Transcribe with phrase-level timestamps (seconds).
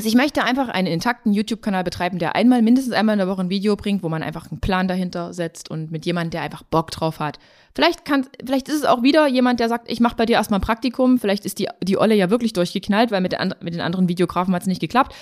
[0.00, 3.42] Also ich möchte einfach einen intakten YouTube-Kanal betreiben, der einmal, mindestens einmal in der Woche
[3.42, 6.62] ein Video bringt, wo man einfach einen Plan dahinter setzt und mit jemandem, der einfach
[6.62, 7.38] Bock drauf hat.
[7.74, 10.58] Vielleicht kann, vielleicht ist es auch wieder jemand, der sagt, ich mache bei dir erstmal
[10.58, 11.18] ein Praktikum.
[11.18, 14.54] Vielleicht ist die, die Olle ja wirklich durchgeknallt, weil mit, der, mit den anderen Videografen
[14.54, 15.14] hat es nicht geklappt.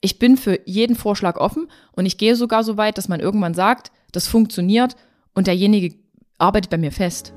[0.00, 3.54] Ich bin für jeden Vorschlag offen und ich gehe sogar so weit, dass man irgendwann
[3.54, 4.94] sagt, das funktioniert
[5.34, 5.96] und derjenige
[6.38, 7.32] arbeitet bei mir fest.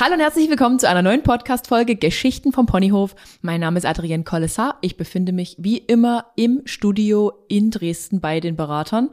[0.00, 3.16] Hallo und herzlich willkommen zu einer neuen Podcast-Folge Geschichten vom Ponyhof.
[3.42, 4.78] Mein Name ist Adrienne Collessar.
[4.80, 9.10] Ich befinde mich wie immer im Studio in Dresden bei den Beratern.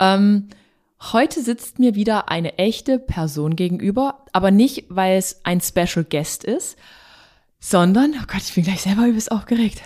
[0.00, 0.48] Ähm,
[1.12, 6.42] heute sitzt mir wieder eine echte Person gegenüber, aber nicht, weil es ein Special Guest
[6.42, 6.76] ist,
[7.60, 9.80] sondern, oh Gott, ich bin gleich selber übelst aufgeregt.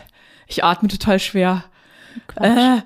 [0.46, 1.64] Ich atme total schwer.
[2.36, 2.78] Äh,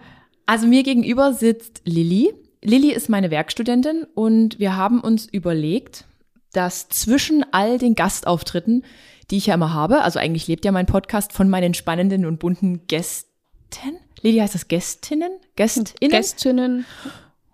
[0.45, 2.35] also mir gegenüber sitzt Lilly.
[2.65, 6.05] Lilly ist meine Werkstudentin und wir haben uns überlegt,
[6.57, 8.85] dass zwischen all den Gastauftritten,
[9.31, 12.39] die ich ja immer habe, also eigentlich lebt ja mein Podcast von meinen spannenden und
[12.39, 13.99] bunten Gästen.
[14.23, 15.33] Lili heißt das Gästinnen?
[15.57, 16.11] Gästinnen?
[16.11, 16.87] Gästinnen.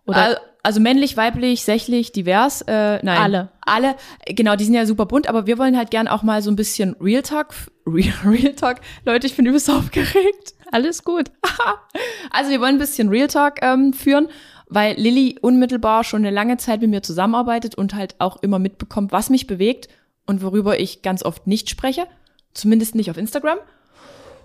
[0.07, 2.63] Oder also männlich, weiblich, sächlich, divers.
[2.63, 3.19] Äh, nein.
[3.19, 3.49] Alle.
[3.63, 3.97] Alle.
[4.27, 6.57] Genau, die sind ja super bunt, aber wir wollen halt gern auch mal so ein
[6.57, 7.55] bisschen Real Talk.
[7.87, 8.77] Real, Real Talk.
[9.05, 10.55] Leute, ich bin übelst aufgeregt.
[10.71, 11.31] Alles gut.
[12.31, 14.29] also wir wollen ein bisschen Real Talk ähm, führen
[14.71, 19.13] weil Lilly unmittelbar schon eine lange Zeit mit mir zusammenarbeitet und halt auch immer mitbekommt,
[19.13, 19.89] was mich bewegt
[20.27, 22.07] und worüber ich ganz oft nicht spreche,
[22.55, 23.59] zumindest nicht auf Instagram.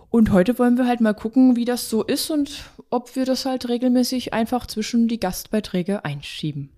[0.09, 3.45] Und heute wollen wir halt mal gucken, wie das so ist und ob wir das
[3.45, 6.69] halt regelmäßig einfach zwischen die Gastbeiträge einschieben.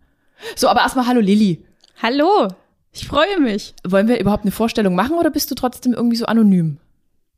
[0.55, 1.63] So, aber erstmal hallo Lilly.
[2.01, 2.49] Hallo,
[2.91, 3.73] ich freue mich.
[3.87, 6.77] Wollen wir überhaupt eine Vorstellung machen oder bist du trotzdem irgendwie so anonym?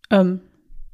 [0.10, 0.42] Ähm,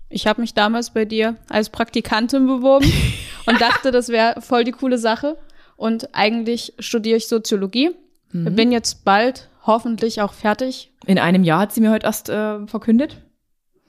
[0.09, 2.92] ich habe mich damals bei dir als Praktikantin beworben.
[3.45, 5.38] und dachte, das wäre voll die coole Sache.
[5.75, 7.92] Und eigentlich studiere ich Soziologie.
[8.31, 8.56] Mhm.
[8.56, 10.92] Bin jetzt bald hoffentlich auch fertig.
[11.06, 13.22] In einem Jahr hat sie mir heute erst äh, verkündet.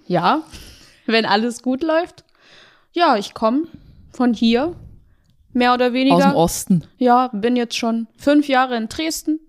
[0.07, 0.43] Ja,
[1.07, 2.25] wenn alles gut läuft.
[2.93, 3.65] Ja, ich komme
[4.13, 4.75] von hier,
[5.53, 6.17] mehr oder weniger.
[6.17, 6.85] Aus dem Osten.
[6.99, 9.41] Ja, bin jetzt schon fünf Jahre in Dresden,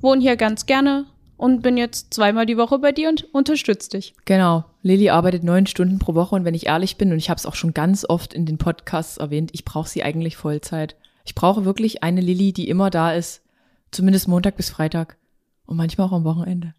[0.00, 1.06] wohne hier ganz gerne,
[1.44, 4.14] und bin jetzt zweimal die Woche bei dir und unterstütze dich.
[4.24, 4.64] Genau.
[4.80, 7.44] Lilly arbeitet neun Stunden pro Woche und wenn ich ehrlich bin, und ich habe es
[7.44, 10.96] auch schon ganz oft in den Podcasts erwähnt, ich brauche sie eigentlich Vollzeit.
[11.26, 13.42] Ich brauche wirklich eine Lilly, die immer da ist,
[13.90, 15.18] zumindest Montag bis Freitag
[15.66, 16.72] und manchmal auch am Wochenende.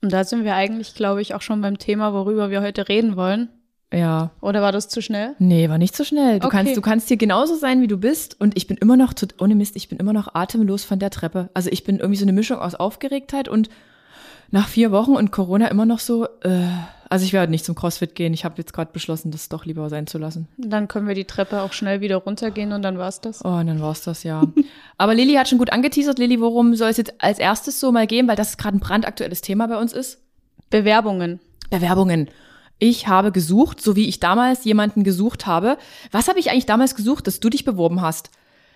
[0.00, 3.16] Und da sind wir eigentlich, glaube ich, auch schon beim Thema, worüber wir heute reden
[3.16, 3.48] wollen.
[3.92, 4.30] Ja.
[4.40, 5.34] Oder war das zu schnell?
[5.40, 6.38] Nee, war nicht zu schnell.
[6.38, 6.58] Du okay.
[6.58, 8.40] kannst, du kannst hier genauso sein, wie du bist.
[8.40, 11.50] Und ich bin immer noch, ohne Mist, ich bin immer noch atemlos von der Treppe.
[11.52, 13.68] Also ich bin irgendwie so eine Mischung aus Aufgeregtheit und
[14.54, 16.68] nach vier Wochen und Corona immer noch so, äh,
[17.10, 18.32] also ich werde nicht zum CrossFit gehen.
[18.32, 20.46] Ich habe jetzt gerade beschlossen, das doch lieber sein zu lassen.
[20.58, 23.44] Dann können wir die Treppe auch schnell wieder runtergehen und dann war's das.
[23.44, 24.44] Oh, und dann war's das, ja.
[24.96, 26.20] Aber Lilly hat schon gut angeteasert.
[26.20, 29.40] Lilly, worum soll es jetzt als erstes so mal gehen, weil das gerade ein brandaktuelles
[29.40, 30.20] Thema bei uns ist?
[30.70, 31.40] Bewerbungen.
[31.70, 32.30] Bewerbungen.
[32.78, 35.78] Ich habe gesucht, so wie ich damals jemanden gesucht habe.
[36.12, 38.30] Was habe ich eigentlich damals gesucht, dass du dich beworben hast?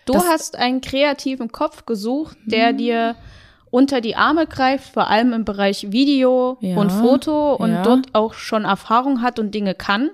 [0.06, 2.78] Du das hast einen kreativen Kopf gesucht, der hm.
[2.78, 3.16] dir
[3.70, 7.82] unter die Arme greift, vor allem im Bereich Video ja, und Foto und ja.
[7.82, 10.10] dort auch schon Erfahrung hat und Dinge kann.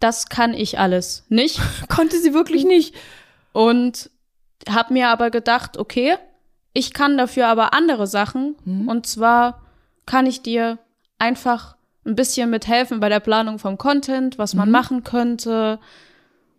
[0.00, 1.60] Das kann ich alles nicht.
[1.88, 2.94] Konnte sie wirklich nicht.
[3.52, 4.10] Und
[4.68, 6.16] habe mir aber gedacht, okay,
[6.72, 8.56] ich kann dafür aber andere Sachen.
[8.64, 8.88] Mhm.
[8.88, 9.62] Und zwar
[10.04, 10.78] kann ich dir
[11.18, 14.72] einfach ein bisschen mithelfen bei der Planung vom Content, was man mhm.
[14.72, 15.78] machen könnte,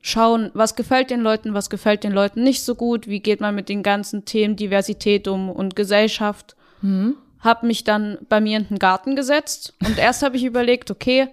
[0.02, 3.56] schauen, was gefällt den Leuten, was gefällt den Leuten nicht so gut, wie geht man
[3.56, 6.56] mit den ganzen Themen Diversität um und Gesellschaft.
[6.82, 7.16] Mhm.
[7.40, 11.30] Hab mich dann bei mir in den Garten gesetzt und erst habe ich überlegt, okay,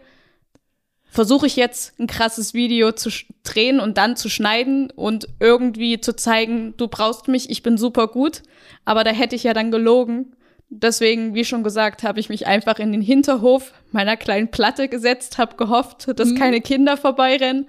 [1.14, 3.08] versuche ich jetzt ein krasses Video zu
[3.44, 8.08] drehen und dann zu schneiden und irgendwie zu zeigen, du brauchst mich, ich bin super
[8.08, 8.42] gut,
[8.84, 10.34] aber da hätte ich ja dann gelogen.
[10.70, 15.38] Deswegen, wie schon gesagt, habe ich mich einfach in den Hinterhof meiner kleinen Platte gesetzt,
[15.38, 16.38] habe gehofft, dass mhm.
[16.38, 17.69] keine Kinder vorbeirennen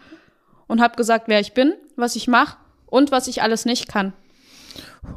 [0.68, 4.14] und habe gesagt, wer ich bin, was ich mache und was ich alles nicht kann.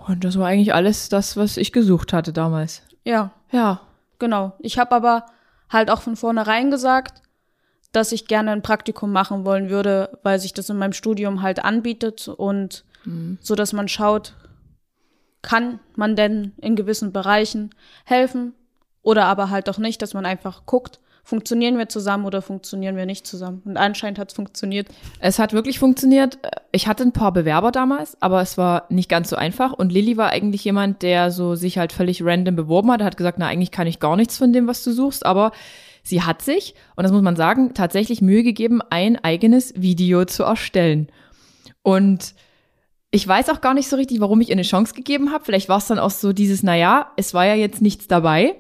[0.07, 2.83] Und das war eigentlich alles das, was ich gesucht hatte damals.
[3.05, 3.33] Ja.
[3.51, 3.81] Ja.
[4.19, 4.53] Genau.
[4.59, 5.27] Ich habe aber
[5.71, 7.23] halt auch von vornherein gesagt,
[7.93, 11.65] dass ich gerne ein Praktikum machen wollen würde, weil sich das in meinem Studium halt
[11.65, 13.39] anbietet und mhm.
[13.41, 14.35] so, dass man schaut,
[15.41, 17.75] kann man denn in gewissen Bereichen
[18.05, 18.55] helfen
[19.03, 23.05] oder aber halt auch nicht, dass man einfach guckt, funktionieren wir zusammen oder funktionieren wir
[23.05, 23.61] nicht zusammen?
[23.67, 24.89] Und anscheinend hat es funktioniert.
[25.21, 26.39] Es hat wirklich funktioniert.
[26.73, 29.75] Ich hatte ein paar Bewerber damals, aber es war nicht ganz so einfach.
[29.75, 33.03] Und Lilly war eigentlich jemand, der so sich halt völlig random beworben hat.
[33.03, 35.53] Er hat gesagt, na, eigentlich kann ich gar nichts von dem, was du suchst, aber
[36.03, 40.45] sie hat sich, und das muss man sagen, tatsächlich Mühe gegeben, ein eigenes Video zu
[40.45, 41.09] erstellen.
[41.83, 42.35] Und
[43.11, 45.45] ich weiß auch gar nicht so richtig, warum ich ihr eine Chance gegeben habe.
[45.45, 48.57] Vielleicht war es dann auch so dieses, na ja, es war ja jetzt nichts dabei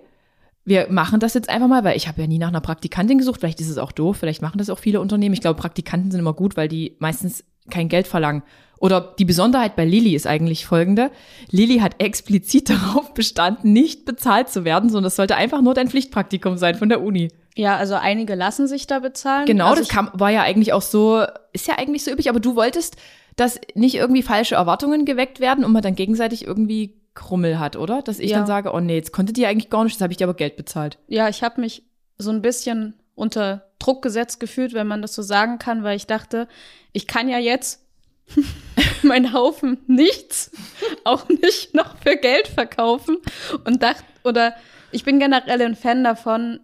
[0.69, 3.41] wir machen das jetzt einfach mal, weil ich habe ja nie nach einer Praktikantin gesucht.
[3.41, 5.33] Vielleicht ist es auch doof, vielleicht machen das auch viele Unternehmen.
[5.33, 8.43] Ich glaube, Praktikanten sind immer gut, weil die meistens kein Geld verlangen.
[8.81, 11.11] Oder die Besonderheit bei Lilly ist eigentlich folgende.
[11.51, 15.89] Lilly hat explizit darauf bestanden, nicht bezahlt zu werden, sondern das sollte einfach nur dein
[15.89, 17.29] Pflichtpraktikum sein von der Uni.
[17.57, 19.47] Ja, also einige lassen sich da bezahlen.
[19.47, 22.39] Genau, also das kam, war ja eigentlich auch so, ist ja eigentlich so üblich, aber
[22.39, 22.97] du wolltest,
[23.35, 28.01] dass nicht irgendwie falsche Erwartungen geweckt werden und man dann gegenseitig irgendwie Krummel hat, oder?
[28.03, 28.39] Dass ich Ja.
[28.39, 30.35] dann sage, oh nee, jetzt konnte die eigentlich gar nicht, jetzt habe ich dir aber
[30.35, 30.99] Geld bezahlt.
[31.09, 31.83] Ja, ich habe mich
[32.17, 36.07] so ein bisschen unter Druck gesetzt gefühlt, wenn man das so sagen kann, weil ich
[36.07, 36.47] dachte,
[36.93, 37.85] ich kann ja jetzt
[39.03, 40.51] mein Haufen nichts
[41.05, 43.19] auch nicht noch für Geld verkaufen
[43.65, 44.55] und dachte, oder
[44.93, 46.61] ich bin generell ein Fan davon,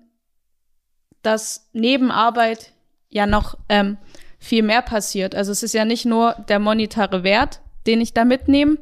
[1.22, 2.72] dass neben Arbeit
[3.10, 3.96] ja noch ähm,
[4.38, 5.34] viel mehr passiert.
[5.34, 8.76] Also es ist ja nicht nur der monetare Wert, den ich da mitnehme,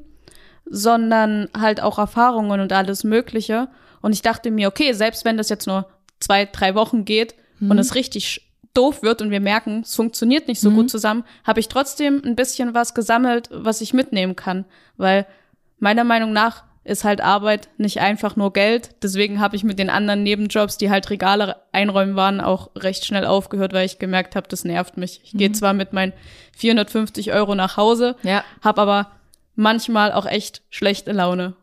[0.76, 3.68] sondern halt auch Erfahrungen und alles Mögliche.
[4.00, 5.86] Und ich dachte mir, okay, selbst wenn das jetzt nur
[6.18, 10.60] zwei, drei Wochen geht und es richtig doof wird und wir merken, es funktioniert nicht
[10.60, 14.64] so gut zusammen, habe ich trotzdem ein bisschen was gesammelt, was ich mitnehmen kann.
[14.96, 15.26] Weil
[15.78, 18.90] meiner Meinung nach ist halt Arbeit nicht einfach nur Geld.
[19.02, 23.26] Deswegen habe ich mit den anderen Nebenjobs, die halt Regale einräumen waren, auch recht schnell
[23.26, 25.20] aufgehört, weil ich gemerkt habe, das nervt mich.
[25.22, 26.14] Ich gehe zwar mit meinen
[26.56, 28.42] 450 Euro nach Hause, Ja.
[28.62, 29.10] habe aber
[29.62, 31.54] manchmal auch echt schlechte Laune.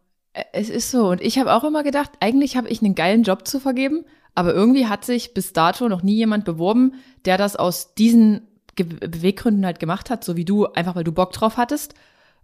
[0.54, 1.10] Es ist so.
[1.10, 4.06] Und ich habe auch immer gedacht, eigentlich habe ich einen geilen Job zu vergeben,
[4.36, 6.94] aber irgendwie hat sich bis dato noch nie jemand beworben,
[7.26, 11.12] der das aus diesen Ge Beweggründen halt gemacht hat, so wie du, einfach weil du
[11.12, 11.96] Bock drauf hattest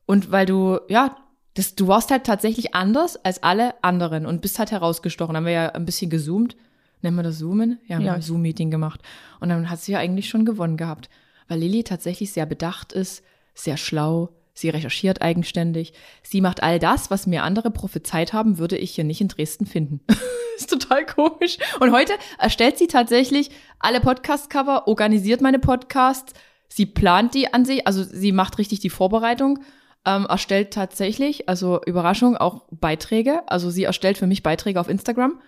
[0.06, 1.16] und weil du, ja,
[1.54, 5.38] das, du warst halt tatsächlich anders als alle anderen und bist halt herausgestochen.
[5.38, 6.58] Haben wir ja ein bisschen gezoomt.
[7.02, 7.80] Nennen wir das Zoomen?
[7.88, 8.14] Ja, Ja.
[8.14, 9.00] ein Zoom-Meeting gemacht.
[9.40, 11.10] Und dann hat sie ja eigentlich schon gewonnen gehabt.
[11.48, 13.24] Weil Lilly tatsächlich sehr bedacht ist,
[13.54, 15.94] sehr schlau, sie recherchiert eigenständig.
[16.24, 19.68] Sie macht all das, was mir andere prophezeit haben, würde ich hier nicht in Dresden
[19.68, 20.00] finden.
[20.58, 21.58] ist total komisch.
[21.80, 26.34] Und heute erstellt sie tatsächlich alle Podcast-Cover, organisiert meine Podcasts,
[26.70, 29.60] sie plant die an sich, also sie macht richtig die Vorbereitung,
[30.06, 33.44] ähm, erstellt tatsächlich, also Überraschung, auch Beiträge.
[33.48, 35.40] Also sie erstellt für mich Beiträge auf Instagram,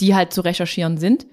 [0.00, 1.26] die halt zu recherchieren sind.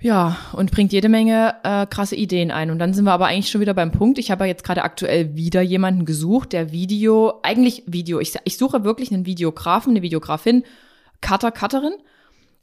[0.00, 2.70] Ja, und bringt jede Menge äh, krasse Ideen ein.
[2.70, 4.18] Und dann sind wir aber eigentlich schon wieder beim Punkt.
[4.18, 8.58] Ich habe ja jetzt gerade aktuell wieder jemanden gesucht, der Video, eigentlich Video, ich, ich
[8.58, 10.62] suche wirklich einen Videografen, eine Videografin,
[11.20, 11.94] Cutter, Cutterin,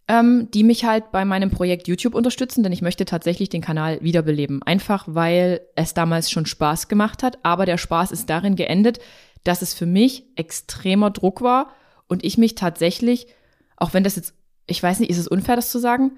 [0.07, 3.99] ähm, die mich halt bei meinem Projekt YouTube unterstützen, denn ich möchte tatsächlich den Kanal
[4.01, 4.63] wiederbeleben.
[4.63, 8.99] Einfach weil es damals schon Spaß gemacht hat, aber der Spaß ist darin geendet,
[9.43, 11.73] dass es für mich extremer Druck war
[12.07, 13.27] und ich mich tatsächlich,
[13.75, 14.35] auch wenn das jetzt,
[14.67, 16.13] ich weiß nicht, ist es unfair, das zu sagen?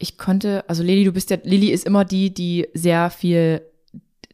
[0.00, 3.62] Ich konnte, also Lili, du bist ja, Lili ist immer die, die sehr viel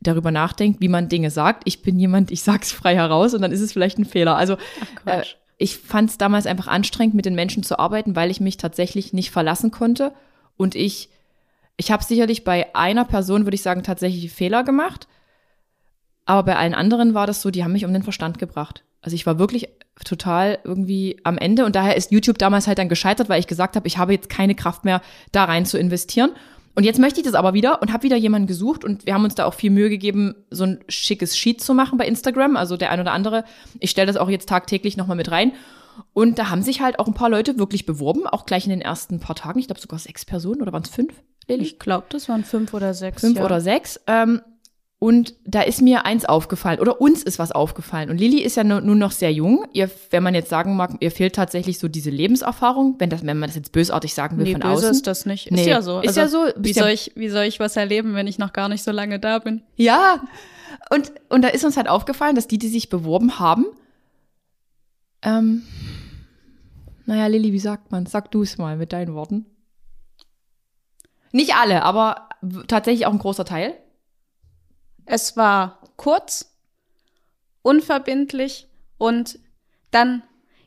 [0.00, 1.62] darüber nachdenkt, wie man Dinge sagt.
[1.66, 4.36] Ich bin jemand, ich sag's frei heraus und dann ist es vielleicht ein Fehler.
[4.36, 4.56] Also
[5.04, 5.22] äh,
[5.58, 9.12] ich fand es damals einfach anstrengend, mit den Menschen zu arbeiten, weil ich mich tatsächlich
[9.12, 10.12] nicht verlassen konnte.
[10.56, 11.10] Und ich,
[11.76, 15.08] ich habe sicherlich bei einer Person, würde ich sagen, tatsächlich Fehler gemacht.
[16.26, 18.84] Aber bei allen anderen war das so, die haben mich um den Verstand gebracht.
[19.06, 19.68] Also ich war wirklich
[20.04, 23.76] total irgendwie am Ende und daher ist YouTube damals halt dann gescheitert, weil ich gesagt
[23.76, 25.00] habe, ich habe jetzt keine Kraft mehr,
[25.30, 26.32] da rein zu investieren.
[26.74, 29.22] Und jetzt möchte ich das aber wieder und habe wieder jemanden gesucht und wir haben
[29.22, 32.56] uns da auch viel Mühe gegeben, so ein schickes Sheet zu machen bei Instagram.
[32.56, 33.44] Also der ein oder andere,
[33.78, 35.52] ich stelle das auch jetzt tagtäglich nochmal mit rein.
[36.12, 38.80] Und da haben sich halt auch ein paar Leute wirklich beworben, auch gleich in den
[38.80, 39.60] ersten paar Tagen.
[39.60, 41.14] Ich glaube sogar sechs Personen oder waren es fünf,
[41.46, 41.62] Lili?
[41.62, 43.20] Ich glaube, das waren fünf oder sechs.
[43.20, 43.44] fünf ja.
[43.44, 44.00] oder sechs.
[44.08, 44.42] Ähm,
[45.06, 48.10] und da ist mir eins aufgefallen oder uns ist was aufgefallen.
[48.10, 49.64] Und Lilly ist ja nu- nun noch sehr jung.
[49.72, 53.38] Ihr, wenn man jetzt sagen mag, ihr fehlt tatsächlich so diese Lebenserfahrung, wenn das, wenn
[53.38, 54.90] man das jetzt bösartig sagen will Nee, von böse außen.
[54.90, 55.46] ist das nicht.
[55.46, 56.00] Ist Nee, ja so.
[56.00, 56.46] ist ja so.
[56.56, 59.20] Wie soll, ich, wie soll ich was erleben, wenn ich noch gar nicht so lange
[59.20, 59.62] da bin?
[59.76, 60.22] Ja.
[60.90, 63.66] Und, und da ist uns halt aufgefallen, dass die, die sich beworben haben,
[65.22, 65.62] ähm,
[67.06, 68.06] naja, Lilly, wie sagt man?
[68.06, 69.46] Sag du es mal mit deinen Worten.
[71.32, 72.28] Nicht alle, aber
[72.66, 73.74] tatsächlich auch ein großer Teil.
[75.06, 76.52] Es war kurz,
[77.62, 79.38] unverbindlich und
[79.90, 80.22] dann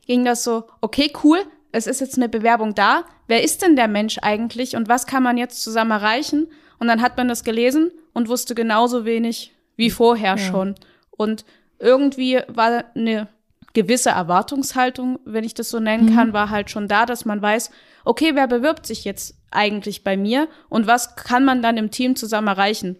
[0.06, 1.38] ging das so, okay, cool,
[1.72, 3.04] es ist jetzt eine Bewerbung da.
[3.28, 6.48] Wer ist denn der Mensch eigentlich und was kann man jetzt zusammen erreichen?
[6.78, 10.74] Und dann hat man das gelesen und wusste genauso wenig wie vorher schon.
[11.10, 11.44] Und
[11.78, 13.28] irgendwie war eine
[13.72, 17.70] gewisse Erwartungshaltung, wenn ich das so nennen kann, war halt schon da, dass man weiß,
[18.04, 22.16] okay, wer bewirbt sich jetzt eigentlich bei mir und was kann man dann im Team
[22.16, 22.98] zusammen erreichen?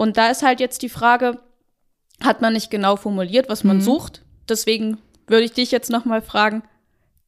[0.00, 1.40] Und da ist halt jetzt die Frage,
[2.24, 4.24] hat man nicht genau formuliert, was man sucht?
[4.48, 6.62] Deswegen würde ich dich jetzt noch mal fragen,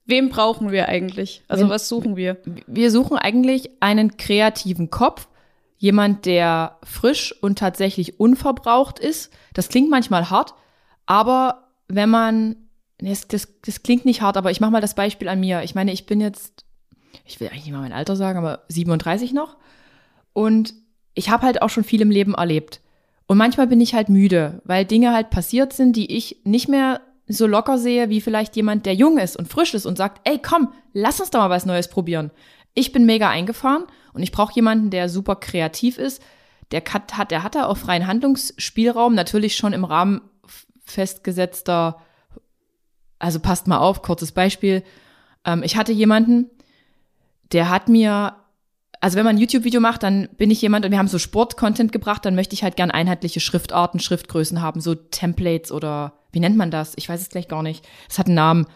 [0.06, 1.42] wem brauchen wir eigentlich?
[1.48, 2.38] Also was suchen wir?
[2.66, 5.28] Wir suchen eigentlich einen kreativen Kopf,
[5.76, 9.30] jemand, der frisch und tatsächlich unverbraucht ist.
[9.52, 10.54] Das klingt manchmal hart,
[11.04, 12.56] aber wenn man
[12.96, 15.62] das, das, das klingt nicht hart, aber ich mache mal das Beispiel an mir.
[15.62, 16.64] Ich meine, ich bin jetzt,
[17.26, 19.58] ich will eigentlich nicht mal mein Alter sagen, aber 37 noch.
[20.32, 20.72] Und
[21.14, 22.80] ich habe halt auch schon viel im Leben erlebt.
[23.26, 27.00] Und manchmal bin ich halt müde, weil Dinge halt passiert sind, die ich nicht mehr
[27.28, 30.38] so locker sehe, wie vielleicht jemand, der jung ist und frisch ist und sagt, ey,
[30.38, 32.30] komm, lass uns doch mal was Neues probieren.
[32.74, 36.22] Ich bin mega eingefahren und ich brauche jemanden, der super kreativ ist.
[36.72, 40.22] Der hat, der hat da auch freien Handlungsspielraum, natürlich schon im Rahmen
[40.84, 41.98] festgesetzter,
[43.18, 44.82] also passt mal auf, kurzes Beispiel.
[45.44, 46.50] Ähm, ich hatte jemanden,
[47.52, 48.36] der hat mir,
[49.02, 51.90] also wenn man ein YouTube-Video macht, dann bin ich jemand und wir haben so Sport-Content
[51.90, 56.56] gebracht, dann möchte ich halt gern einheitliche Schriftarten, Schriftgrößen haben, so Templates oder wie nennt
[56.56, 56.92] man das?
[56.94, 57.84] Ich weiß es gleich gar nicht.
[58.08, 58.66] Es hat einen Namen.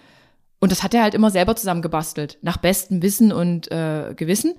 [0.58, 4.54] Und das hat er halt immer selber zusammengebastelt, nach bestem Wissen und äh, Gewissen.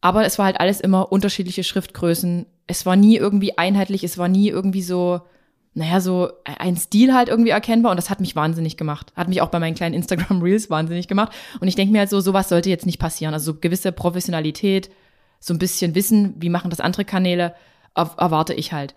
[0.00, 2.46] Aber es war halt alles immer unterschiedliche Schriftgrößen.
[2.66, 5.20] Es war nie irgendwie einheitlich, es war nie irgendwie so,
[5.74, 7.90] naja, so ein Stil halt irgendwie erkennbar.
[7.90, 9.12] Und das hat mich wahnsinnig gemacht.
[9.14, 11.32] Hat mich auch bei meinen kleinen Instagram Reels wahnsinnig gemacht.
[11.60, 13.34] Und ich denke mir halt so, sowas sollte jetzt nicht passieren.
[13.34, 14.90] Also so gewisse Professionalität,
[15.40, 17.54] so ein bisschen Wissen, wie machen das andere Kanäle,
[17.94, 18.94] erwarte ich halt.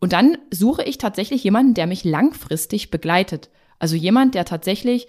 [0.00, 3.48] Und dann suche ich tatsächlich jemanden, der mich langfristig begleitet.
[3.78, 5.06] Also jemand, der tatsächlich,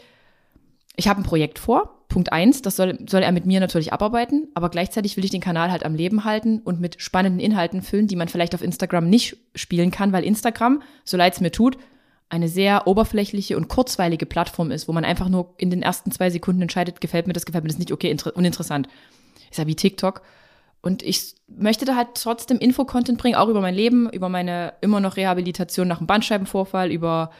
[0.96, 4.48] ich habe ein Projekt vor, Punkt eins, das soll, soll er mit mir natürlich abarbeiten,
[4.54, 8.08] aber gleichzeitig will ich den Kanal halt am Leben halten und mit spannenden Inhalten füllen,
[8.08, 11.78] die man vielleicht auf Instagram nicht spielen kann, weil Instagram, so leid es mir tut,
[12.30, 16.30] eine sehr oberflächliche und kurzweilige Plattform ist, wo man einfach nur in den ersten zwei
[16.30, 18.88] Sekunden entscheidet, gefällt mir das, gefällt mir das nicht, okay, uninteressant.
[19.52, 20.22] Ist ja wie TikTok.
[20.82, 25.02] Und ich möchte da halt trotzdem Info-Content bringen, auch über mein Leben, über meine immer
[25.02, 27.32] noch Rehabilitation nach einem Bandscheibenvorfall, über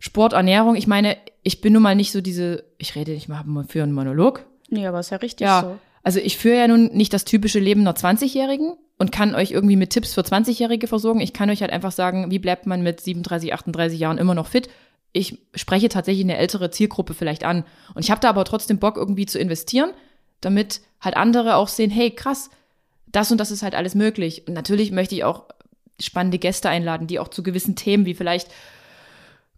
[0.00, 0.74] Sport, Ernährung.
[0.74, 3.92] Ich meine, ich bin nun mal nicht so diese, ich rede nicht mal für einen
[3.92, 4.46] Monolog.
[4.68, 5.78] Nee, aber ist ja richtig ja, so.
[6.02, 9.76] Also ich führe ja nun nicht das typische Leben einer 20-Jährigen und kann euch irgendwie
[9.76, 11.20] mit Tipps für 20-Jährige versorgen.
[11.20, 14.46] Ich kann euch halt einfach sagen, wie bleibt man mit 37, 38 Jahren immer noch
[14.46, 14.68] fit.
[15.12, 17.64] Ich spreche tatsächlich eine ältere Zielgruppe vielleicht an.
[17.94, 19.90] Und ich habe da aber trotzdem Bock, irgendwie zu investieren,
[20.40, 22.50] damit halt andere auch sehen, hey, krass,
[23.06, 24.46] das und das ist halt alles möglich.
[24.46, 25.46] Und natürlich möchte ich auch
[25.98, 28.48] spannende Gäste einladen, die auch zu gewissen Themen wie vielleicht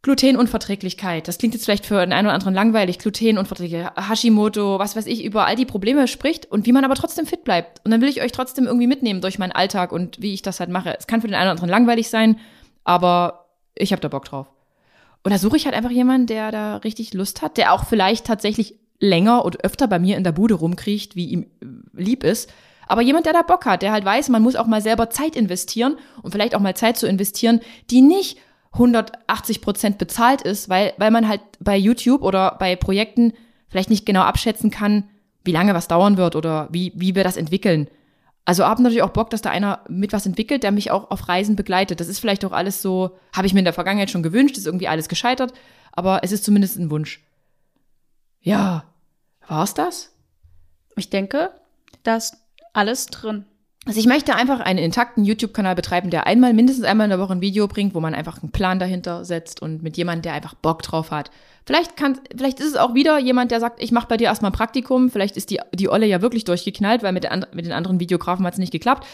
[0.03, 1.29] Glutenunverträglichkeit.
[1.29, 2.99] Das klingt jetzt vielleicht für den einen oder anderen langweilig.
[2.99, 7.25] Glutenunverträglichkeit, Hashimoto, was weiß ich, über all die Probleme spricht und wie man aber trotzdem
[7.25, 7.81] fit bleibt.
[7.85, 10.59] Und dann will ich euch trotzdem irgendwie mitnehmen durch meinen Alltag und wie ich das
[10.59, 10.97] halt mache.
[10.99, 12.41] Es kann für den einen oder anderen langweilig sein,
[12.83, 14.51] aber ich habe da Bock drauf.
[15.23, 18.27] Und da suche ich halt einfach jemanden, der da richtig Lust hat, der auch vielleicht
[18.27, 21.47] tatsächlich länger und öfter bei mir in der Bude rumkriecht, wie ihm
[21.93, 22.51] lieb ist,
[22.89, 25.37] aber jemand, der da Bock hat, der halt weiß, man muss auch mal selber Zeit
[25.37, 28.39] investieren und vielleicht auch mal Zeit zu investieren, die nicht
[28.73, 33.33] 180 Prozent bezahlt ist, weil, weil man halt bei YouTube oder bei Projekten
[33.69, 35.09] vielleicht nicht genau abschätzen kann,
[35.45, 37.89] wie lange was dauern wird oder wie, wie wir das entwickeln.
[38.45, 41.29] Also habe natürlich auch Bock, dass da einer mit was entwickelt, der mich auch auf
[41.29, 42.01] Reisen begleitet.
[42.01, 44.67] Das ist vielleicht auch alles so, habe ich mir in der Vergangenheit schon gewünscht, ist
[44.67, 45.53] irgendwie alles gescheitert,
[45.93, 47.25] aber es ist zumindest ein Wunsch.
[48.41, 48.85] Ja,
[49.47, 50.13] war's das?
[50.97, 51.51] Ich denke,
[52.03, 53.45] dass alles drin.
[53.85, 57.33] Also ich möchte einfach einen intakten YouTube-Kanal betreiben, der einmal, mindestens einmal in der Woche
[57.33, 60.55] ein Video bringt, wo man einfach einen Plan dahinter setzt und mit jemandem, der einfach
[60.55, 61.33] Bock drauf hat.
[61.67, 64.51] Vielleicht kann, vielleicht ist es auch wieder jemand, der sagt, ich mache bei dir erstmal
[64.51, 65.11] ein Praktikum.
[65.11, 68.47] Vielleicht ist die, die Olle ja wirklich durchgeknallt, weil mit, der, mit den anderen Videografen
[68.47, 69.05] hat es nicht geklappt.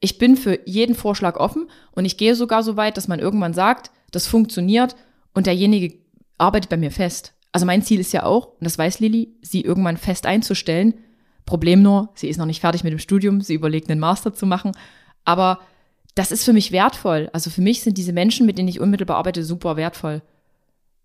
[0.00, 3.54] Ich bin für jeden Vorschlag offen und ich gehe sogar so weit, dass man irgendwann
[3.54, 4.96] sagt, das funktioniert
[5.32, 5.94] und derjenige
[6.36, 7.32] arbeitet bei mir fest.
[7.52, 10.94] Also mein Ziel ist ja auch, und das weiß Lilly, sie irgendwann fest einzustellen,
[11.46, 14.46] Problem nur, sie ist noch nicht fertig mit dem Studium, sie überlegt, einen Master zu
[14.46, 14.72] machen.
[15.24, 15.60] Aber
[16.14, 17.30] das ist für mich wertvoll.
[17.32, 20.22] Also für mich sind diese Menschen, mit denen ich unmittelbar arbeite, super wertvoll.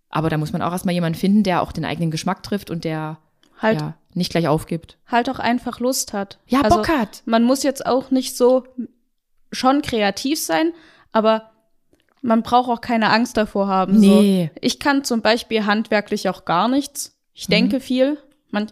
[0.09, 2.83] Aber da muss man auch erstmal jemanden finden, der auch den eigenen Geschmack trifft und
[2.83, 3.17] der
[3.61, 4.97] halt ja, nicht gleich aufgibt.
[5.07, 6.39] Halt auch einfach Lust hat.
[6.47, 7.21] Ja, also, Bock hat.
[7.25, 8.63] Man muss jetzt auch nicht so
[9.51, 10.73] schon kreativ sein,
[11.11, 11.51] aber
[12.21, 13.99] man braucht auch keine Angst davor haben.
[13.99, 14.51] Nee.
[14.53, 14.59] So.
[14.61, 17.17] Ich kann zum Beispiel handwerklich auch gar nichts.
[17.33, 17.51] Ich mhm.
[17.51, 18.17] denke viel.
[18.49, 18.71] Man,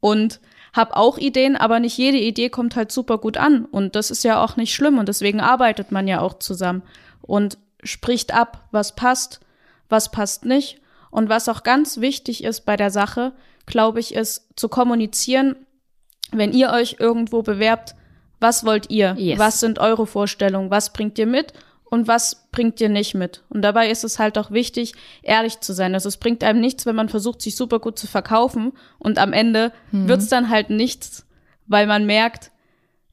[0.00, 0.40] und
[0.72, 3.64] habe auch Ideen, aber nicht jede Idee kommt halt super gut an.
[3.64, 4.98] Und das ist ja auch nicht schlimm.
[4.98, 6.82] Und deswegen arbeitet man ja auch zusammen
[7.22, 9.40] und spricht ab, was passt,
[9.88, 10.80] was passt nicht.
[11.10, 13.32] Und was auch ganz wichtig ist bei der Sache,
[13.66, 15.56] glaube ich, ist zu kommunizieren,
[16.32, 17.96] wenn ihr euch irgendwo bewerbt,
[18.38, 19.14] was wollt ihr?
[19.18, 19.38] Yes.
[19.38, 20.70] Was sind eure Vorstellungen?
[20.70, 21.52] Was bringt ihr mit?
[21.90, 23.42] Und was bringt dir nicht mit.
[23.50, 25.92] Und dabei ist es halt auch wichtig, ehrlich zu sein.
[25.92, 29.32] Also es bringt einem nichts, wenn man versucht, sich super gut zu verkaufen und am
[29.32, 30.08] Ende mhm.
[30.08, 31.26] wird's dann halt nichts,
[31.66, 32.52] weil man merkt,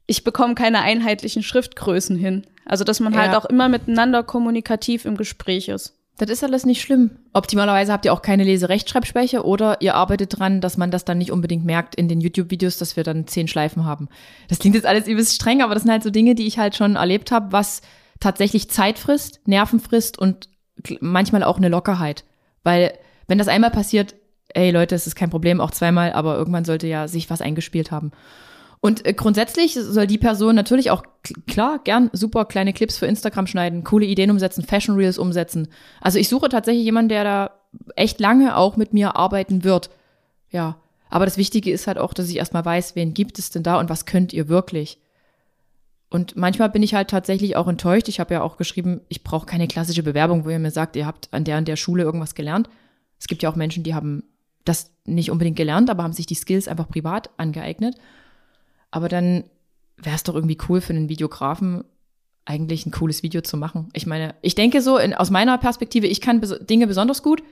[0.06, 2.46] ich bekomme keine einheitlichen Schriftgrößen hin.
[2.64, 3.32] Also dass man halt ja.
[3.32, 5.94] halt auch immer miteinander kommunikativ im Gespräch ist.
[6.18, 7.10] Das ist alles nicht schlimm.
[7.32, 11.30] Optimalerweise habt ihr auch keine Leserechtschreibschwäche oder ihr arbeitet dran, dass man das dann nicht
[11.30, 14.08] unbedingt merkt in den YouTube-Videos, dass wir dann zehn Schleifen haben.
[14.48, 16.74] Das klingt jetzt alles übelst streng, aber das sind halt so Dinge, die ich halt
[16.74, 17.82] schon erlebt habe, was
[18.20, 20.48] tatsächlich Zeit frisst, Nerven frisst und
[21.00, 22.24] manchmal auch eine Lockerheit.
[22.64, 22.92] Weil
[23.28, 24.14] Wenn das einmal passiert,
[24.54, 27.90] ey Leute, es ist kein Problem, auch zweimal, aber irgendwann sollte ja sich was eingespielt
[27.90, 28.10] haben.
[28.80, 31.02] Und äh, grundsätzlich soll die Person natürlich auch,
[31.46, 35.68] klar, gern super kleine Clips für Instagram schneiden, coole Ideen umsetzen, Fashion Reels umsetzen.
[36.00, 37.50] Also ich suche tatsächlich jemanden, der da
[37.96, 39.90] echt lange auch mit mir arbeiten wird.
[40.50, 40.76] Ja.
[41.10, 43.78] Aber das Wichtige ist halt auch, dass ich erstmal weiß, wen gibt es denn da
[43.80, 44.98] und was könnt ihr wirklich.
[46.10, 48.08] Und manchmal bin ich halt tatsächlich auch enttäuscht.
[48.08, 51.06] Ich habe ja auch geschrieben, ich brauche keine klassische Bewerbung, wo ihr mir sagt, ihr
[51.06, 52.68] habt an der und der Schule irgendwas gelernt.
[53.18, 54.22] Es gibt ja auch Menschen, die haben
[54.64, 57.96] das nicht unbedingt gelernt, aber haben sich die Skills einfach privat angeeignet.
[58.90, 59.44] Aber dann
[59.96, 61.84] wäre es doch irgendwie cool für einen Videografen,
[62.44, 63.90] eigentlich ein cooles Video zu machen.
[63.92, 67.42] Ich meine, ich denke so, in, aus meiner Perspektive, ich kann bes Dinge besonders gut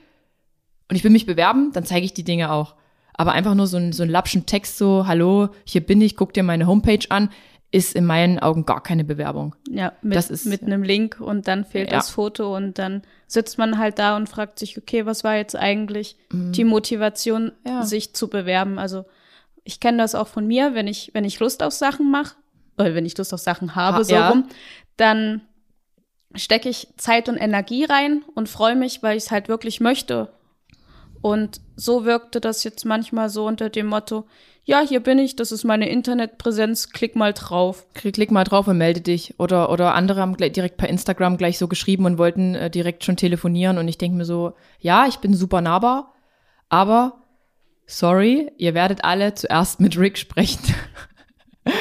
[0.89, 2.75] und ich will mich bewerben, dann zeige ich die Dinge auch.
[3.13, 6.33] Aber einfach nur so ein, so ein lapschen Text, so, hallo, hier bin ich, guck
[6.33, 7.29] dir meine Homepage an,
[7.71, 9.55] ist in meinen Augen gar keine Bewerbung.
[9.69, 11.97] Ja, mit, das ist, mit einem Link und dann fehlt ja.
[11.97, 15.55] das Foto und dann sitzt man halt da und fragt sich, okay, was war jetzt
[15.55, 16.53] eigentlich mhm.
[16.53, 17.83] die Motivation, ja.
[17.83, 18.79] sich zu bewerben?
[18.79, 19.05] Also
[19.65, 22.35] ich kenne das auch von mir, wenn ich, wenn ich Lust auf Sachen mache,
[22.77, 24.29] oder wenn ich Lust auf Sachen habe, ha, so ja.
[24.29, 24.47] rum,
[24.95, 25.41] dann
[26.35, 30.31] stecke ich Zeit und Energie rein und freue mich, weil ich es halt wirklich möchte.
[31.21, 34.25] Und so wirkte das jetzt manchmal so unter dem Motto,
[34.67, 37.87] ja, hier bin ich, das ist meine Internetpräsenz, klick mal drauf.
[37.93, 39.33] Klick, mal drauf und melde dich.
[39.39, 43.15] Oder, oder andere haben direkt per Instagram gleich so geschrieben und wollten äh, direkt schon
[43.15, 43.77] telefonieren.
[43.77, 46.13] Und ich denke mir so, ja, ich bin super nahbar,
[46.67, 47.23] aber
[47.85, 50.75] sorry, ihr werdet alle zuerst mit Rick sprechen.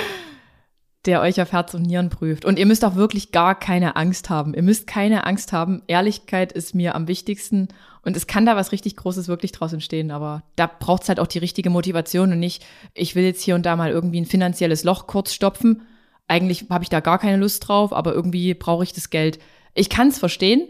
[1.06, 2.44] der euch auf Herz und Nieren prüft.
[2.44, 4.54] Und ihr müsst auch wirklich gar keine Angst haben.
[4.54, 5.82] Ihr müsst keine Angst haben.
[5.88, 7.68] Ehrlichkeit ist mir am wichtigsten.
[8.06, 10.12] Und es kann da was richtig Großes wirklich draus entstehen.
[10.12, 13.56] Aber da braucht es halt auch die richtige Motivation und nicht, ich will jetzt hier
[13.56, 15.82] und da mal irgendwie ein finanzielles Loch kurz stopfen.
[16.28, 19.40] Eigentlich habe ich da gar keine Lust drauf, aber irgendwie brauche ich das Geld.
[19.74, 20.68] Ich kann es verstehen.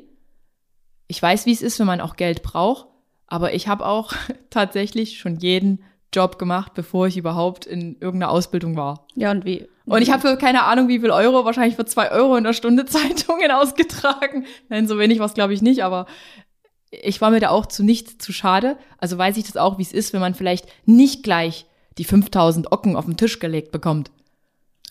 [1.08, 2.86] Ich weiß, wie es ist, wenn man auch Geld braucht.
[3.26, 4.14] Aber ich habe auch
[4.50, 9.06] tatsächlich schon jeden Job gemacht, bevor ich überhaupt in irgendeiner Ausbildung war.
[9.14, 9.68] Ja, und wie?
[9.84, 12.54] Und ich habe für keine Ahnung, wie viel Euro, wahrscheinlich für zwei Euro in der
[12.54, 14.46] Stunde Zeitungen ausgetragen.
[14.70, 16.06] Nein, so wenig war es, glaube ich, nicht, aber
[17.02, 18.76] ich war mir da auch zu nichts zu schade.
[18.98, 21.66] Also weiß ich das auch, wie es ist, wenn man vielleicht nicht gleich
[21.98, 24.10] die 5000 Ocken auf den Tisch gelegt bekommt.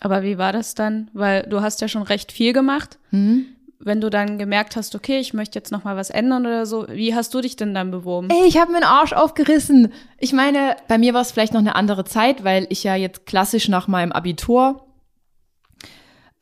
[0.00, 1.10] Aber wie war das dann?
[1.14, 2.98] Weil du hast ja schon recht viel gemacht.
[3.10, 3.46] Mhm
[3.78, 6.86] wenn du dann gemerkt hast, okay, ich möchte jetzt noch mal was ändern oder so,
[6.88, 8.28] wie hast du dich denn dann beworben?
[8.30, 9.92] Ey, ich habe mir den Arsch aufgerissen.
[10.18, 13.26] Ich meine, bei mir war es vielleicht noch eine andere Zeit, weil ich ja jetzt
[13.26, 14.86] klassisch nach meinem Abitur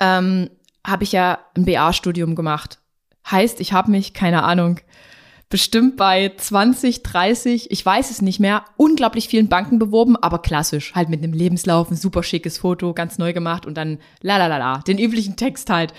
[0.00, 0.50] ähm,
[0.86, 2.78] habe ich ja ein BA-Studium gemacht.
[3.30, 4.80] Heißt, ich habe mich, keine Ahnung,
[5.48, 10.94] bestimmt bei 20, 30, ich weiß es nicht mehr, unglaublich vielen Banken beworben, aber klassisch,
[10.94, 14.46] halt mit einem Lebenslauf, ein super schickes Foto, ganz neu gemacht und dann la la
[14.46, 15.92] la la, den üblichen Text halt.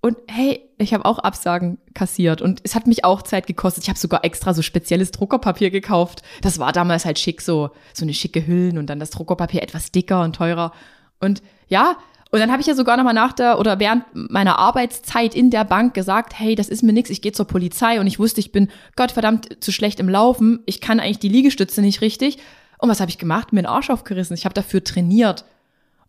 [0.00, 3.82] Und hey, ich habe auch Absagen kassiert und es hat mich auch Zeit gekostet.
[3.82, 6.22] Ich habe sogar extra so spezielles Druckerpapier gekauft.
[6.40, 9.90] Das war damals halt schick, so so eine schicke Hüllen und dann das Druckerpapier etwas
[9.90, 10.72] dicker und teurer.
[11.18, 11.96] Und ja,
[12.30, 15.50] und dann habe ich ja sogar noch mal nach der oder während meiner Arbeitszeit in
[15.50, 18.40] der Bank gesagt, hey, das ist mir nix, ich gehe zur Polizei und ich wusste,
[18.40, 20.60] ich bin Gottverdammt zu schlecht im Laufen.
[20.66, 22.38] Ich kann eigentlich die Liegestütze nicht richtig.
[22.78, 23.52] Und was habe ich gemacht?
[23.52, 24.34] Mir den Arsch aufgerissen.
[24.34, 25.44] Ich habe dafür trainiert.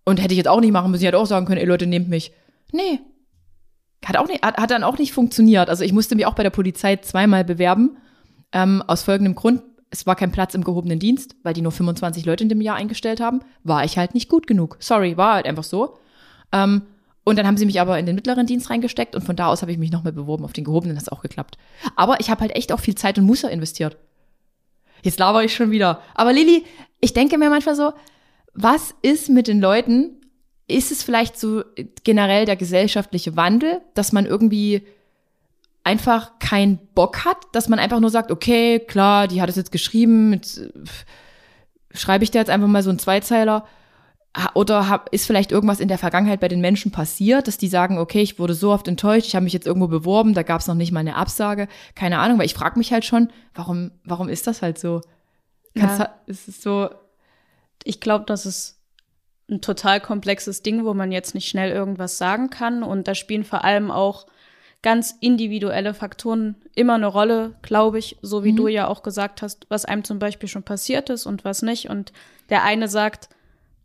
[0.04, 1.04] Und hätte ich jetzt auch nicht machen müssen.
[1.04, 2.34] Ich hätte auch sagen können, ey Leute, nehmt mich.
[2.72, 3.00] Nee,
[4.06, 5.70] hat, auch nicht, hat dann auch nicht funktioniert.
[5.70, 7.98] Also ich musste mich auch bei der Polizei zweimal bewerben.
[8.52, 12.26] Ähm, aus folgendem Grund, es war kein Platz im gehobenen Dienst, weil die nur 25
[12.26, 13.42] Leute in dem Jahr eingestellt haben.
[13.64, 14.78] War ich halt nicht gut genug.
[14.80, 15.98] Sorry, war halt einfach so.
[16.52, 16.84] Ähm,
[17.24, 19.62] und dann haben sie mich aber in den mittleren Dienst reingesteckt und von da aus
[19.62, 21.58] habe ich mich nochmal beworben auf den gehobenen, das hat auch geklappt.
[21.96, 23.98] Aber ich habe halt echt auch viel Zeit und Muße investiert.
[25.04, 26.02] Jetzt laber ich schon wieder.
[26.16, 26.66] Aber Lilly,
[27.00, 27.94] ich denke mir manchmal so,
[28.54, 30.20] was ist mit den Leuten,
[30.68, 31.64] ist es vielleicht so
[32.04, 34.84] generell der gesellschaftliche Wandel, dass man irgendwie
[35.84, 39.72] einfach keinen Bock hat, dass man einfach nur sagt, okay, klar, die hat es jetzt
[39.72, 40.72] geschrieben, jetzt, äh,
[41.94, 43.66] schreibe ich da jetzt einfach mal so einen Zweizeiler.
[44.54, 47.98] Oder hab, ist vielleicht irgendwas in der Vergangenheit bei den Menschen passiert, dass die sagen,
[47.98, 50.68] okay, ich wurde so oft enttäuscht, ich habe mich jetzt irgendwo beworben, da gab es
[50.68, 51.68] noch nicht mal eine Absage.
[51.96, 55.02] Keine Ahnung, weil ich frage mich halt schon, warum, warum ist das halt so?
[55.74, 56.16] Ja.
[56.28, 56.90] ist es so?
[57.84, 58.80] Ich glaube, dass es
[59.50, 62.84] ein total komplexes Ding, wo man jetzt nicht schnell irgendwas sagen kann.
[62.84, 64.28] Und da spielen vor allem auch
[64.82, 68.58] ganz individuelle Faktoren immer eine Rolle, glaube ich, so wie mhm.
[68.58, 71.90] du ja auch gesagt hast, was einem zum Beispiel schon passiert ist und was nicht.
[71.90, 72.14] Und
[72.50, 73.30] der eine sagt,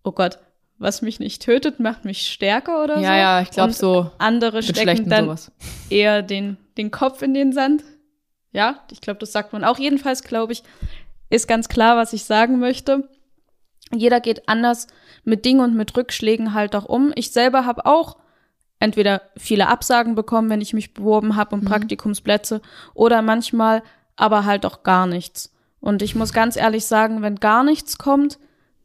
[0.05, 0.39] oh Gott,
[0.79, 3.07] was mich nicht tötet, macht mich stärker oder ja, so.
[3.07, 4.11] Ja, ja, ich glaube so.
[4.19, 5.53] Andere stecken dann sowas.
[5.91, 7.83] eher den, den Kopf in den Sand.
[8.53, 9.79] Ja, ich glaube, das sagt man auch.
[9.79, 10.63] Jedenfalls, glaube ich,
[11.31, 13.09] ist ganz klar, was ich sagen möchte.
[13.93, 14.87] Jeder geht anders
[15.25, 17.13] mit Dingen und mit Rückschlägen halt auch um.
[17.17, 18.17] Ich selber habe auch
[18.81, 21.67] entweder viele Absagen bekommen, wenn ich mich beworben habe um mhm.
[21.67, 22.61] Praktikumsplätze,
[22.93, 23.83] oder manchmal
[24.17, 25.53] aber halt auch gar nichts.
[25.81, 28.39] Und ich muss ganz ehrlich sagen, wenn gar nichts kommt,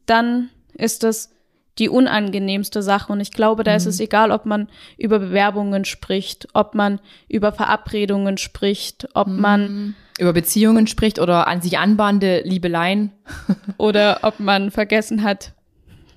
[0.06, 1.30] dann ist es
[1.78, 3.12] die unangenehmste Sache.
[3.12, 3.76] Und ich glaube, da mhm.
[3.78, 9.40] ist es egal, ob man über Bewerbungen spricht, ob man über Verabredungen spricht, ob mhm.
[9.40, 13.12] man über Beziehungen spricht oder an sich anbahnende Liebeleien.
[13.78, 15.54] oder ob man vergessen hat,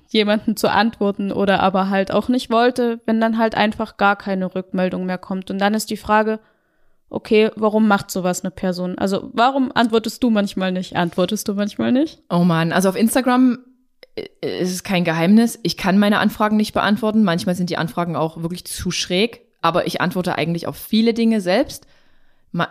[0.08, 4.54] jemanden zu antworten oder aber halt auch nicht wollte, wenn dann halt einfach gar keine
[4.54, 5.50] Rückmeldung mehr kommt.
[5.50, 6.38] Und dann ist die Frage,
[7.08, 8.98] okay, warum macht sowas eine Person?
[8.98, 10.94] Also warum antwortest du manchmal nicht?
[10.94, 12.22] Antwortest du manchmal nicht?
[12.28, 13.58] Oh man, also auf Instagram
[14.16, 15.58] äh, ist es kein Geheimnis.
[15.62, 17.24] Ich kann meine Anfragen nicht beantworten.
[17.24, 21.40] Manchmal sind die Anfragen auch wirklich zu schräg, aber ich antworte eigentlich auf viele Dinge
[21.40, 21.86] selbst.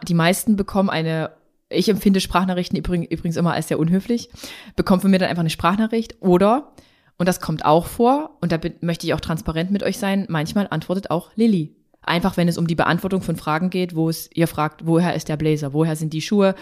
[0.07, 1.31] Die meisten bekommen eine,
[1.69, 4.29] ich empfinde Sprachnachrichten übrigens immer als sehr unhöflich,
[4.75, 6.71] bekommen von mir dann einfach eine Sprachnachricht oder,
[7.17, 10.67] und das kommt auch vor, und da möchte ich auch transparent mit euch sein, manchmal
[10.69, 11.75] antwortet auch Lilly
[12.05, 15.29] Einfach, wenn es um die Beantwortung von Fragen geht, wo es ihr fragt, woher ist
[15.29, 16.53] der Blazer, woher sind die Schuhe,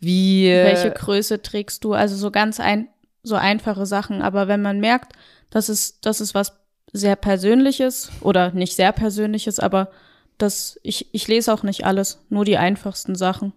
[0.00, 0.46] wie.
[0.48, 1.94] Welche Größe trägst du?
[1.94, 2.88] Also so ganz ein,
[3.22, 4.22] so einfache Sachen.
[4.22, 5.12] Aber wenn man merkt,
[5.50, 6.54] dass es, das ist was
[6.92, 9.88] sehr Persönliches oder nicht sehr Persönliches, aber
[10.38, 13.52] das, ich, ich lese auch nicht alles, nur die einfachsten Sachen.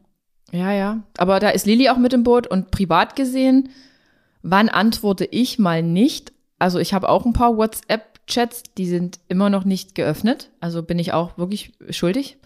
[0.51, 1.04] Ja, ja.
[1.17, 3.69] Aber da ist Lilly auch mit im Boot und privat gesehen,
[4.43, 6.32] wann antworte ich mal nicht?
[6.60, 10.49] Also ich habe auch ein paar WhatsApp Chats, die sind immer noch nicht geöffnet.
[10.60, 12.38] Also bin ich auch wirklich schuldig.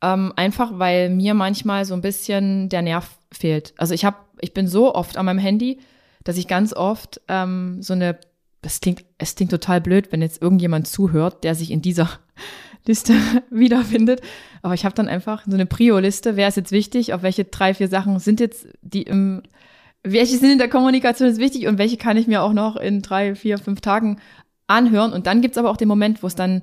[0.00, 3.74] Ähm, einfach weil mir manchmal so ein bisschen der Nerv fehlt.
[3.76, 5.78] Also ich habe, ich bin so oft an meinem Handy,
[6.24, 8.18] dass ich ganz oft ähm, so eine,
[8.62, 12.08] das klingt, es klingt total blöd, wenn jetzt irgendjemand zuhört, der sich in dieser
[12.86, 13.14] Liste
[13.50, 14.20] wiederfindet.
[14.62, 16.36] Aber ich habe dann einfach so eine Prio-Liste.
[16.36, 17.14] Wer ist jetzt wichtig?
[17.14, 19.42] Auf welche drei, vier Sachen sind jetzt die im
[20.04, 23.02] welche sind in der Kommunikation ist wichtig und welche kann ich mir auch noch in
[23.02, 24.20] drei, vier, fünf Tagen
[24.66, 25.12] anhören.
[25.12, 26.62] Und dann gibt's aber auch den Moment, wo es dann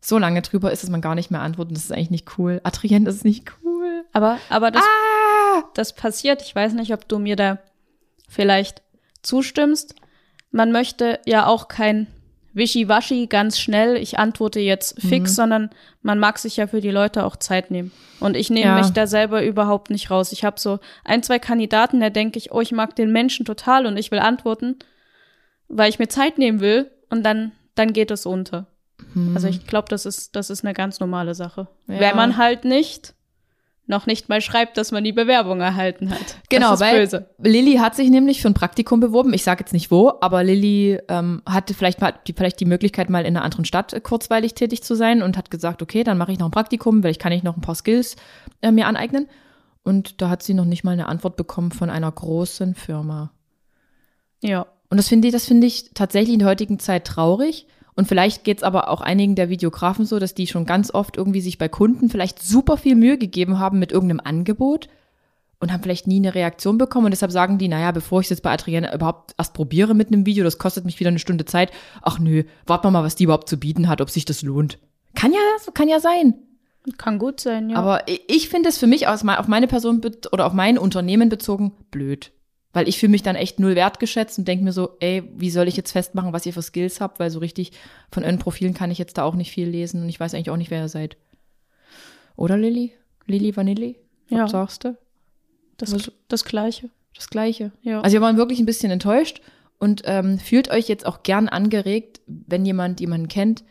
[0.00, 1.76] so lange drüber ist, dass man gar nicht mehr antwortet.
[1.76, 2.60] Das ist eigentlich nicht cool.
[2.62, 4.04] Adrien, das ist nicht cool.
[4.12, 5.64] Aber, aber das, ah!
[5.74, 6.42] das passiert.
[6.42, 7.58] Ich weiß nicht, ob du mir da
[8.28, 8.82] vielleicht
[9.26, 9.94] zustimmst.
[10.50, 12.06] Man möchte ja auch kein
[12.56, 15.34] Wischiwaschi ganz schnell, ich antworte jetzt fix, mhm.
[15.34, 17.92] sondern man mag sich ja für die Leute auch Zeit nehmen.
[18.18, 18.78] Und ich nehme ja.
[18.78, 20.32] mich da selber überhaupt nicht raus.
[20.32, 23.84] Ich habe so ein, zwei Kandidaten, da denke ich, oh, ich mag den Menschen total
[23.84, 24.76] und ich will antworten,
[25.68, 28.68] weil ich mir Zeit nehmen will und dann, dann geht es unter.
[29.12, 29.34] Hm.
[29.34, 31.68] Also ich glaube, das ist, das ist eine ganz normale Sache.
[31.88, 32.00] Ja.
[32.00, 33.15] Wenn man halt nicht
[33.86, 36.38] noch nicht mal schreibt, dass man die Bewerbung erhalten hat.
[36.48, 37.30] Genau, weil böse.
[37.38, 39.32] Lilly hat sich nämlich für ein Praktikum beworben.
[39.32, 43.10] Ich sage jetzt nicht wo, aber Lilly ähm, hatte vielleicht mal die, vielleicht die Möglichkeit,
[43.10, 46.32] mal in einer anderen Stadt kurzweilig tätig zu sein und hat gesagt, okay, dann mache
[46.32, 48.16] ich noch ein Praktikum, weil ich kann ich noch ein paar Skills
[48.62, 49.28] äh, mir aneignen.
[49.84, 53.30] Und da hat sie noch nicht mal eine Antwort bekommen von einer großen Firma.
[54.42, 54.66] Ja.
[54.90, 57.66] Und das finde ich, das finde ich tatsächlich in der heutigen Zeit traurig.
[57.96, 61.16] Und vielleicht geht es aber auch einigen der Videografen so, dass die schon ganz oft
[61.16, 64.88] irgendwie sich bei Kunden vielleicht super viel Mühe gegeben haben mit irgendeinem Angebot
[65.58, 67.06] und haben vielleicht nie eine Reaktion bekommen.
[67.06, 70.08] Und deshalb sagen die, naja, bevor ich es jetzt bei Adrienne überhaupt erst probiere mit
[70.08, 71.70] einem Video, das kostet mich wieder eine Stunde Zeit.
[72.02, 74.78] Ach nö, warten wir mal, was die überhaupt zu bieten hat, ob sich das lohnt.
[75.14, 75.38] Kann ja,
[75.72, 76.34] kann ja sein.
[76.98, 77.78] Kann gut sein, ja.
[77.78, 81.72] Aber ich finde es für mich aus, auf meine Person oder auf mein Unternehmen bezogen
[81.90, 82.30] blöd.
[82.76, 85.66] Weil ich fühle mich dann echt null wertgeschätzt und denke mir so, ey, wie soll
[85.66, 87.18] ich jetzt festmachen, was ihr für Skills habt?
[87.18, 87.72] Weil so richtig
[88.10, 90.50] von euren Profilen kann ich jetzt da auch nicht viel lesen und ich weiß eigentlich
[90.50, 91.16] auch nicht, wer ihr seid.
[92.36, 92.92] Oder Lilly?
[93.24, 93.96] Lilly Vanilli?
[94.28, 94.48] Was ja.
[94.48, 94.98] sagst du?
[95.78, 96.12] Das, Was?
[96.28, 96.90] das Gleiche.
[97.14, 97.72] Das Gleiche.
[97.80, 98.02] Ja.
[98.02, 99.40] Also wir waren wirklich ein bisschen enttäuscht
[99.78, 103.64] und ähm, fühlt euch jetzt auch gern angeregt, wenn jemand jemanden kennt,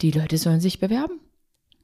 [0.00, 1.20] die Leute sollen sich bewerben.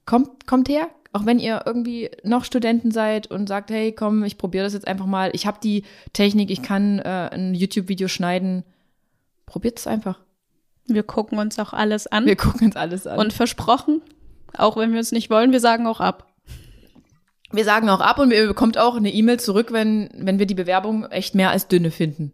[0.07, 4.39] Kommt, kommt her, auch wenn ihr irgendwie noch Studenten seid und sagt, hey, komm, ich
[4.39, 5.31] probiere das jetzt einfach mal.
[5.33, 8.63] Ich habe die Technik, ich kann äh, ein YouTube-Video schneiden.
[9.47, 10.21] Probiert es einfach.
[10.87, 12.27] Wir gucken uns auch alles an.
[12.27, 13.19] Wir gucken uns alles an.
[13.19, 14.01] Und versprochen,
[14.57, 16.33] auch wenn wir es nicht wollen, wir sagen auch ab.
[17.51, 20.55] Wir sagen auch ab und ihr bekommt auch eine E-Mail zurück, wenn, wenn wir die
[20.55, 22.33] Bewerbung echt mehr als dünne finden.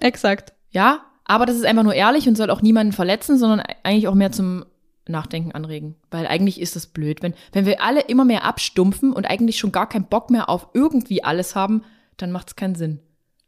[0.00, 0.54] Exakt.
[0.70, 4.14] Ja, aber das ist einfach nur ehrlich und soll auch niemanden verletzen, sondern eigentlich auch
[4.14, 4.64] mehr zum
[5.08, 5.96] Nachdenken anregen.
[6.10, 7.22] Weil eigentlich ist das blöd.
[7.22, 10.68] Wenn, wenn wir alle immer mehr abstumpfen und eigentlich schon gar keinen Bock mehr auf
[10.74, 11.82] irgendwie alles haben,
[12.16, 13.00] dann macht es keinen Sinn.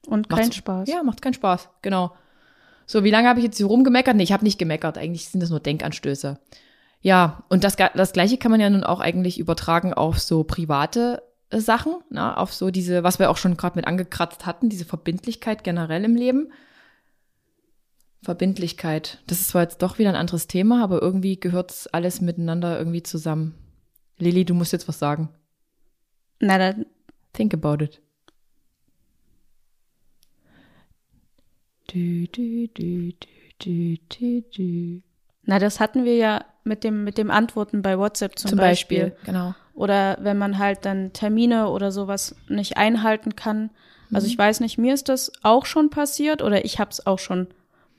[0.07, 0.89] Und keinen macht's, Spaß.
[0.89, 2.13] Ja, macht keinen Spaß, genau.
[2.87, 4.17] So, wie lange habe ich jetzt hier rumgemeckert?
[4.17, 4.99] Nee, ich habe nicht gemeckert.
[4.99, 6.39] Eigentlich sind das nur Denkanstöße.
[7.03, 11.23] Ja, und das, das Gleiche kann man ja nun auch eigentlich übertragen auf so private
[11.51, 12.37] äh, Sachen, na, ne?
[12.37, 16.17] auf so diese, was wir auch schon gerade mit angekratzt hatten, diese Verbindlichkeit generell im
[16.17, 16.53] Leben.
[18.23, 19.23] Verbindlichkeit.
[19.27, 23.03] Das ist zwar jetzt doch wieder ein anderes Thema, aber irgendwie gehört's alles miteinander irgendwie
[23.03, 23.55] zusammen.
[24.19, 25.31] Lili, du musst jetzt was sagen.
[26.41, 26.87] Na dann.
[27.33, 28.01] Think about it.
[31.93, 33.13] Du, du, du,
[33.59, 35.03] du, du, du.
[35.45, 39.11] Na, das hatten wir ja mit dem, mit dem Antworten bei WhatsApp zum, zum Beispiel.
[39.11, 39.25] Beispiel.
[39.25, 39.55] Genau.
[39.75, 43.71] oder wenn man halt dann Termine oder sowas nicht einhalten kann.
[44.13, 44.33] Also Mhm.
[44.33, 47.49] ich weiß nicht, mir ist das auch schon passiert oder ich habe es auch schon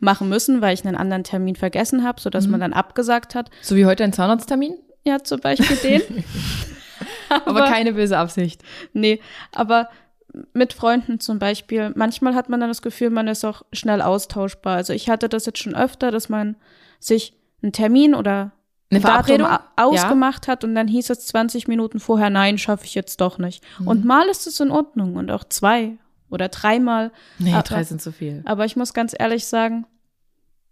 [0.02, 2.52] machen müssen, weil ich einen anderen Termin vergessen habe, sodass Mhm.
[2.52, 3.50] man dann abgesagt hat.
[3.62, 6.24] So wie heute ein Zahnarzttermin, Ja, zum Beispiel den.
[7.46, 8.62] aber keine böse Absicht.
[8.94, 9.20] Nee,
[9.54, 9.90] aber
[10.54, 14.76] mit Freunden zum Beispiel, manchmal hat man dann das Gefühl, man ist auch schnell austauschbar.
[14.78, 16.56] Also ich hatte das jetzt schon öfter, dass man
[17.00, 18.52] sich einen Termin oder
[18.90, 19.48] Eine Datum Verabredung?
[19.76, 23.64] ausgemacht hat und dann hieß es 20 Minuten vorher, nein, schaffe ich jetzt doch nicht.
[23.86, 25.98] Und mal ist es in Ordnung und auch zwei
[26.32, 27.12] oder dreimal.
[27.38, 28.41] Nee, Aber- drei sind zu viel.
[28.46, 29.86] Aber ich muss ganz ehrlich sagen,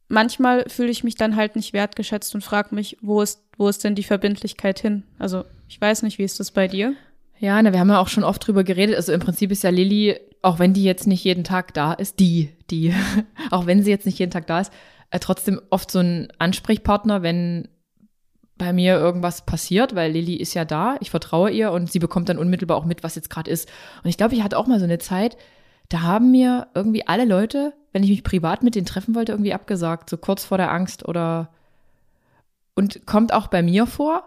[0.07, 3.83] manchmal fühle ich mich dann halt nicht wertgeschätzt und frage mich, wo ist, wo ist
[3.83, 5.03] denn die Verbindlichkeit hin?
[5.19, 6.93] Also ich weiß nicht, wie ist das bei dir?
[7.37, 8.95] Ja, ne, wir haben ja auch schon oft drüber geredet.
[8.95, 12.19] Also im Prinzip ist ja Lilly, auch wenn die jetzt nicht jeden Tag da ist,
[12.19, 12.93] die, die,
[13.51, 14.73] auch wenn sie jetzt nicht jeden Tag da ist,
[15.11, 17.67] äh, trotzdem oft so ein Ansprechpartner, wenn
[18.59, 22.29] bei mir irgendwas passiert, weil Lilly ist ja da, ich vertraue ihr und sie bekommt
[22.29, 23.67] dann unmittelbar auch mit, was jetzt gerade ist.
[24.03, 25.37] Und ich glaube, ich hatte auch mal so eine Zeit,
[25.87, 29.55] da haben mir irgendwie alle Leute, wenn ich mich privat mit denen treffen wollte, irgendwie
[29.55, 31.49] abgesagt, so kurz vor der Angst oder
[32.75, 34.23] und kommt auch bei mir vor.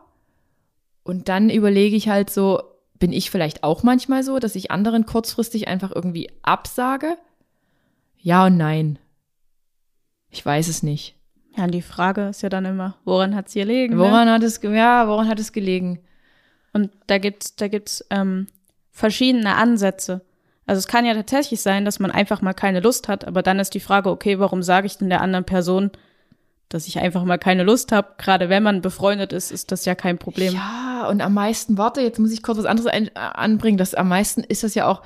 [1.04, 2.62] Und dann überlege ich halt so,
[2.98, 7.16] bin ich vielleicht auch manchmal so, dass ich anderen kurzfristig einfach irgendwie absage?
[8.18, 8.98] Ja und nein.
[10.30, 11.16] Ich weiß es nicht.
[11.56, 13.94] Ja, und die Frage ist ja dann immer, woran hat es ihr liegen?
[13.96, 14.00] Ne?
[14.00, 16.00] Woran hat es, ja, woran hat es gelegen?
[16.72, 18.46] Und da gibt's, da gibt's ähm,
[18.90, 20.22] verschiedene Ansätze.
[20.66, 23.58] Also es kann ja tatsächlich sein, dass man einfach mal keine Lust hat, aber dann
[23.58, 25.90] ist die Frage, okay, warum sage ich denn der anderen Person,
[26.68, 28.14] dass ich einfach mal keine Lust habe?
[28.16, 30.54] Gerade wenn man befreundet ist, ist das ja kein Problem.
[30.54, 33.76] Ja, und am meisten, warte, jetzt muss ich kurz was anderes ein, äh, anbringen.
[33.76, 35.02] Das am meisten ist das ja auch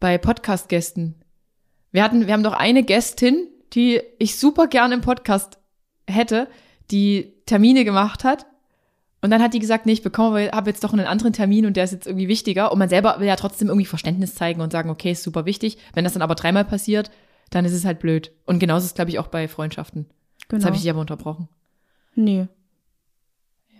[0.00, 1.14] bei Podcast-Gästen.
[1.92, 5.58] Wir hatten, wir haben doch eine Gästin, die ich super gern im Podcast
[6.08, 6.48] hätte,
[6.90, 8.46] die Termine gemacht hat.
[9.20, 11.76] Und dann hat die gesagt, nee, ich bekomme, habe jetzt doch einen anderen Termin und
[11.76, 12.70] der ist jetzt irgendwie wichtiger.
[12.70, 15.78] Und man selber will ja trotzdem irgendwie Verständnis zeigen und sagen, okay, ist super wichtig.
[15.92, 17.10] Wenn das dann aber dreimal passiert,
[17.50, 18.32] dann ist es halt blöd.
[18.46, 20.06] Und genauso ist es, glaube ich, auch bei Freundschaften.
[20.48, 20.58] genau.
[20.58, 21.48] Jetzt habe ich dich aber unterbrochen.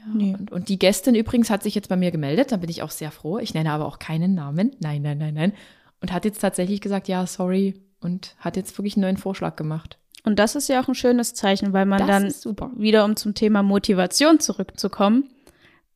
[0.06, 0.14] nee.
[0.14, 0.34] nee.
[0.36, 2.90] Und, und die Gästin übrigens hat sich jetzt bei mir gemeldet, da bin ich auch
[2.90, 3.38] sehr froh.
[3.38, 4.74] Ich nenne aber auch keinen Namen.
[4.80, 5.52] Nein, nein, nein, nein.
[6.00, 7.74] Und hat jetzt tatsächlich gesagt, ja, sorry.
[8.00, 9.98] Und hat jetzt wirklich einen neuen Vorschlag gemacht.
[10.24, 13.35] Und das ist ja auch ein schönes Zeichen, weil man Das dann wieder um zum
[13.35, 15.31] Thema Motivation zurückzukommen,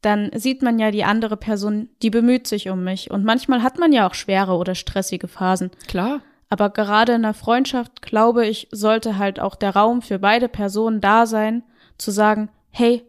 [0.00, 3.10] dann sieht man ja die andere Person, die bemüht sich um mich.
[3.10, 5.70] Und manchmal hat man ja auch schwere oder stressige Phasen.
[5.86, 6.20] Klar.
[6.48, 11.00] Aber gerade in einer Freundschaft, glaube ich, sollte halt auch der Raum für beide Personen
[11.00, 11.62] da sein,
[11.98, 13.04] zu sagen, hey,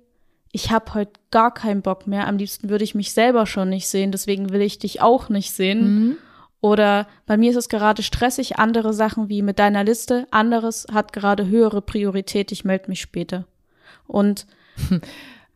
[0.52, 3.88] ich habe heute gar keinen Bock mehr, am liebsten würde ich mich selber schon nicht
[3.88, 5.96] sehen, deswegen will ich dich auch nicht sehen.
[5.96, 6.18] Mhm.
[6.64, 11.12] Oder bei mir ist es gerade stressig, andere Sachen wie mit deiner Liste, anderes hat
[11.14, 13.46] gerade höhere Priorität, ich melde mich später.
[14.08, 14.48] Und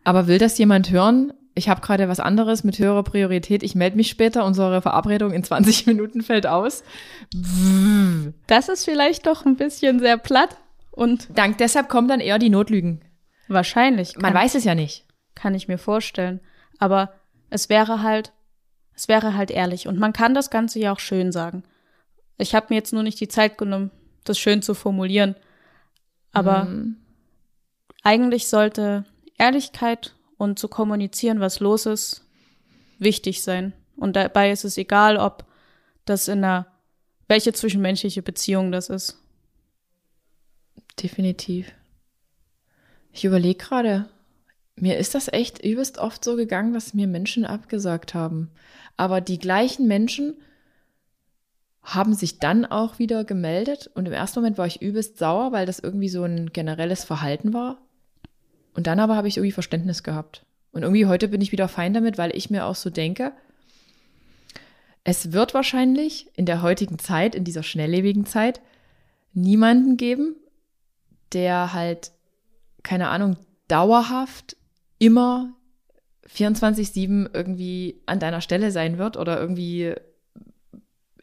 [0.08, 1.34] Aber will das jemand hören?
[1.54, 3.62] Ich habe gerade was anderes mit höherer Priorität.
[3.62, 4.46] Ich melde mich später.
[4.46, 6.82] Unsere Verabredung in 20 Minuten fällt aus.
[8.48, 10.56] das ist vielleicht doch ein bisschen sehr platt
[10.92, 13.02] und Dank deshalb kommen dann eher die Notlügen.
[13.50, 14.18] wahrscheinlich.
[14.18, 15.06] Man weiß es ja nicht.
[15.36, 16.40] kann ich mir vorstellen.
[16.80, 17.12] Aber
[17.50, 18.32] es wäre halt,
[18.98, 19.88] es wäre halt ehrlich.
[19.88, 21.64] Und man kann das Ganze ja auch schön sagen.
[22.38, 23.92] Ich habe mir jetzt nur nicht die Zeit genommen,
[24.24, 25.36] das schön zu formulieren.
[26.34, 26.98] Aber Mhm.
[28.04, 29.06] eigentlich sollte
[29.38, 32.26] Ehrlichkeit und zu kommunizieren, was los ist,
[33.00, 33.74] wichtig sein.
[33.96, 35.46] Und dabei ist es egal, ob
[36.06, 36.66] das in einer,
[37.28, 39.20] welche zwischenmenschliche Beziehung das ist.
[41.02, 41.72] Definitiv.
[43.12, 44.10] Ich überlege gerade,
[44.80, 48.52] mir ist das echt übelst oft so gegangen, dass mir Menschen abgesagt haben.
[48.96, 50.36] Aber die gleichen Menschen
[51.82, 55.66] haben sich dann auch wieder gemeldet und im ersten Moment war ich übelst sauer, weil
[55.66, 57.80] das irgendwie so ein generelles Verhalten war.
[58.74, 60.46] Und dann aber habe ich irgendwie Verständnis gehabt.
[60.72, 63.32] Und irgendwie heute bin ich wieder fein damit, weil ich mir auch so denke,
[65.04, 68.62] es wird wahrscheinlich in der heutigen Zeit, in dieser schnelllebigen Zeit,
[69.34, 70.36] niemanden geben,
[71.32, 72.12] der halt,
[72.84, 73.38] keine Ahnung,
[73.70, 74.58] dauerhaft
[75.00, 75.54] immer
[76.28, 79.94] 24-7 irgendwie an deiner Stelle sein wird oder irgendwie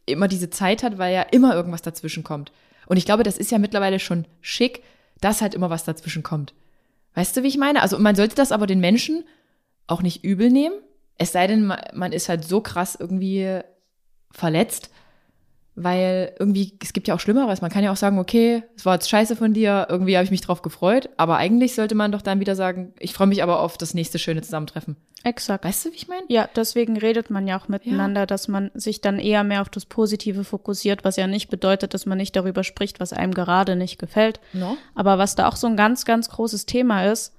[0.07, 2.53] immer diese Zeit hat, weil ja immer irgendwas dazwischen kommt.
[2.87, 4.83] Und ich glaube, das ist ja mittlerweile schon schick,
[5.21, 6.55] dass halt immer was dazwischen kommt.
[7.15, 7.81] Weißt du, wie ich meine?
[7.81, 9.25] Also man sollte das aber den Menschen
[9.87, 10.75] auch nicht übel nehmen.
[11.17, 13.61] Es sei denn, ma- man ist halt so krass irgendwie
[14.31, 14.91] verletzt,
[15.77, 17.61] weil irgendwie, es gibt ja auch Schlimmeres.
[17.61, 20.31] Man kann ja auch sagen, okay, es war jetzt scheiße von dir, irgendwie habe ich
[20.31, 23.61] mich drauf gefreut, aber eigentlich sollte man doch dann wieder sagen, ich freue mich aber
[23.61, 24.97] auf das nächste schöne Zusammentreffen.
[25.25, 25.65] Exakt.
[25.65, 26.25] Weißt du, wie ich meine?
[26.29, 29.87] Ja, deswegen redet man ja auch miteinander, dass man sich dann eher mehr auf das
[29.87, 33.99] Positive fokussiert, was ja nicht bedeutet, dass man nicht darüber spricht, was einem gerade nicht
[33.99, 34.41] gefällt.
[34.53, 34.77] No?
[34.95, 37.35] Aber was da auch so ein ganz, ganz großes Thema ist,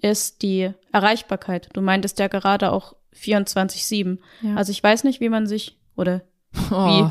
[0.00, 1.70] ist die Erreichbarkeit.
[1.72, 4.18] Du meintest ja gerade auch 24-7.
[4.42, 4.54] Ja.
[4.54, 6.22] Also ich weiß nicht, wie man sich oder
[6.70, 7.10] Oh.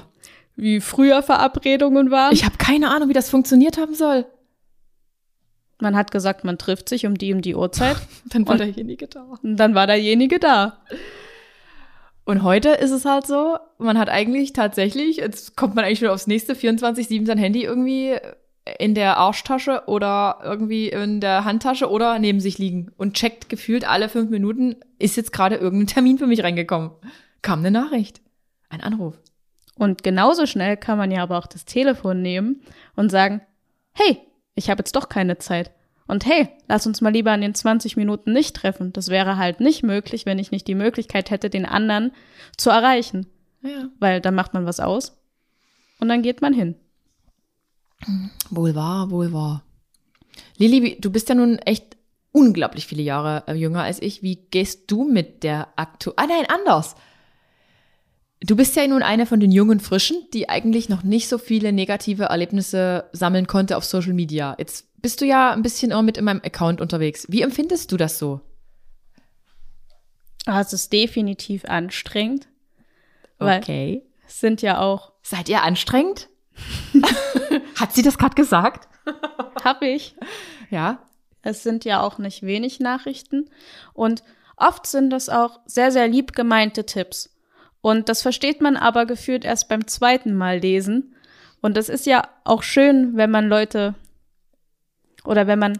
[0.55, 2.33] Wie früher Verabredungen waren.
[2.33, 4.25] Ich habe keine Ahnung, wie das funktioniert haben soll.
[5.81, 9.37] man hat gesagt, man trifft sich um die um die Uhrzeit Dann war derjenige da.
[9.41, 10.81] und dann war derjenige da.
[12.25, 16.07] Und heute ist es halt so, man hat eigentlich tatsächlich, jetzt kommt man eigentlich schon
[16.07, 18.15] aufs nächste, 24-7 sein Handy irgendwie
[18.79, 23.85] in der Arschtasche oder irgendwie in der Handtasche oder neben sich liegen und checkt gefühlt
[23.85, 26.91] alle fünf Minuten, ist jetzt gerade irgendein Termin für mich reingekommen.
[27.41, 28.21] Kam eine Nachricht.
[28.69, 29.15] Ein Anruf.
[29.75, 32.61] Und genauso schnell kann man ja aber auch das Telefon nehmen
[32.95, 33.41] und sagen,
[33.93, 34.19] hey,
[34.55, 35.71] ich habe jetzt doch keine Zeit.
[36.07, 38.93] Und hey, lass uns mal lieber in den 20 Minuten nicht treffen.
[38.93, 42.11] Das wäre halt nicht möglich, wenn ich nicht die Möglichkeit hätte, den anderen
[42.57, 43.27] zu erreichen.
[43.61, 43.89] Ja.
[43.99, 45.17] Weil dann macht man was aus
[45.99, 46.75] und dann geht man hin.
[48.49, 49.63] Wohl wahr, wohl wahr.
[50.57, 51.97] Lili, du bist ja nun echt
[52.31, 54.21] unglaublich viele Jahre äh, jünger als ich.
[54.21, 56.11] Wie gehst du mit der aktu...
[56.17, 56.95] Ah nein, anders.
[58.45, 61.71] Du bist ja nun eine von den jungen Frischen, die eigentlich noch nicht so viele
[61.71, 64.55] negative Erlebnisse sammeln konnte auf Social Media.
[64.59, 67.25] Jetzt bist du ja ein bisschen immer mit in meinem Account unterwegs.
[67.29, 68.41] Wie empfindest du das so?
[70.45, 72.47] Ah, Es ist definitiv anstrengend.
[73.39, 74.03] Okay.
[74.27, 76.27] es sind ja auch, Seid ihr anstrengend?
[77.79, 78.89] Hat sie das gerade gesagt?
[79.63, 80.15] hab ich,
[80.69, 80.99] Ja.
[81.43, 83.49] es sind ja auch nicht wenig Nachrichten.
[83.93, 84.21] Und
[84.57, 87.32] oft sind das auch sehr, sehr lieb gemeinte Tipps.
[87.83, 91.13] Und das versteht man aber gefühlt erst beim zweiten Mal lesen.
[91.61, 93.93] Und das ist ja auch schön, wenn man Leute
[95.25, 95.77] oder wenn man,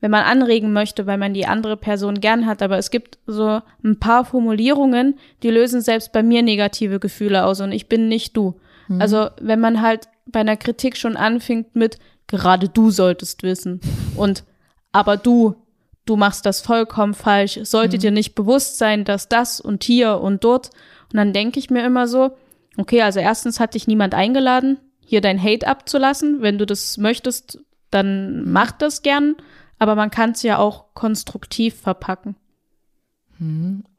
[0.00, 2.60] wenn man anregen möchte, weil man die andere Person gern hat.
[2.60, 7.60] Aber es gibt so ein paar Formulierungen, die lösen selbst bei mir negative Gefühle aus
[7.60, 8.60] und ich bin nicht du.
[8.98, 13.80] Also wenn man halt bei einer Kritik schon anfängt mit, gerade du solltest wissen
[14.16, 14.42] und
[14.90, 15.54] aber du,
[16.04, 20.42] du machst das vollkommen falsch, sollte dir nicht bewusst sein, dass das und hier und
[20.42, 20.70] dort.
[21.14, 22.36] Und dann denke ich mir immer so,
[22.76, 26.42] okay, also erstens hat dich niemand eingeladen, hier dein Hate abzulassen.
[26.42, 27.60] Wenn du das möchtest,
[27.92, 29.36] dann mach das gern.
[29.78, 32.34] Aber man kann es ja auch konstruktiv verpacken.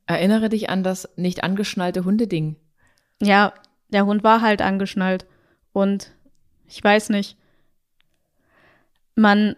[0.07, 2.57] Erinnere dich an das nicht angeschnallte Hundeding.
[3.21, 3.53] Ja,
[3.87, 5.25] der Hund war halt angeschnallt.
[5.71, 6.11] Und
[6.67, 7.37] ich weiß nicht.
[9.15, 9.55] Man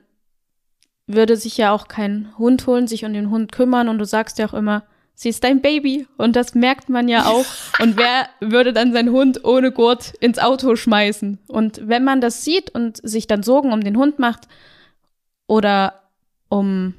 [1.07, 4.37] würde sich ja auch keinen Hund holen, sich um den Hund kümmern und du sagst
[4.37, 4.83] ja auch immer,
[5.17, 6.07] sie ist dein Baby.
[6.17, 7.45] Und das merkt man ja auch.
[7.79, 11.39] Und wer würde dann seinen Hund ohne Gurt ins Auto schmeißen?
[11.47, 14.47] Und wenn man das sieht und sich dann Sorgen um den Hund macht
[15.47, 16.03] oder
[16.49, 16.93] um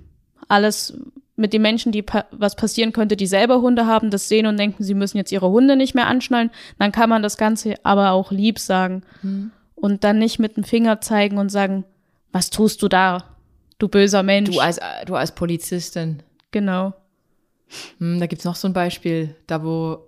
[0.48, 0.98] alles
[1.36, 4.58] mit den Menschen, die pa was passieren könnte, die selber Hunde haben, das sehen und
[4.58, 6.50] denken, sie müssen jetzt ihre Hunde nicht mehr anschnallen,
[6.80, 9.02] dann kann man das Ganze aber auch lieb sagen
[9.76, 11.84] und dann nicht mit dem Finger zeigen und sagen,
[12.32, 13.36] was tust du da,
[13.78, 14.50] du böser Mensch.
[14.50, 16.24] Du als, du als Polizistin.
[16.50, 16.94] genau.
[17.98, 20.06] Hm, da gibt's noch so ein Beispiel, da wo.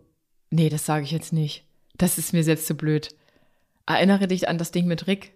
[0.51, 1.65] Nee, das sage ich jetzt nicht.
[1.97, 3.15] Das ist mir selbst zu blöd.
[3.87, 5.33] Erinnere dich an das Ding mit Rick,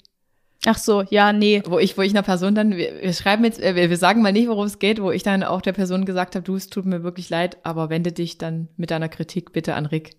[0.66, 1.62] Ach so, ja, nee.
[1.66, 4.22] wo ich, wo ich einer Person dann, wir, wir schreiben jetzt, äh, wir, wir sagen
[4.22, 6.68] mal nicht, worum es geht, wo ich dann auch der Person gesagt habe, du, es
[6.68, 10.16] tut mir wirklich leid, aber wende dich dann mit deiner Kritik bitte an Rick.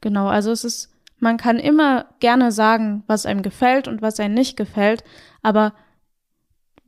[0.00, 4.34] Genau, also es ist, man kann immer gerne sagen, was einem gefällt und was einem
[4.34, 5.02] nicht gefällt,
[5.42, 5.74] aber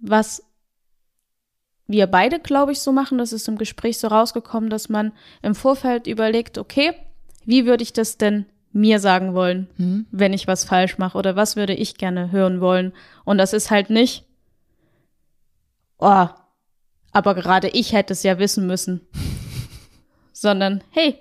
[0.00, 0.44] was
[1.88, 5.54] wir beide, glaube ich, so machen, das ist im Gespräch so rausgekommen, dass man im
[5.54, 6.94] Vorfeld überlegt, okay,
[7.44, 10.06] wie würde ich das denn mir sagen wollen, Hm?
[10.10, 12.92] wenn ich was falsch mache oder was würde ich gerne hören wollen?
[13.24, 14.24] Und das ist halt nicht,
[15.98, 16.26] oh,
[17.12, 19.00] aber gerade ich hätte es ja wissen müssen,
[20.32, 21.18] sondern hey,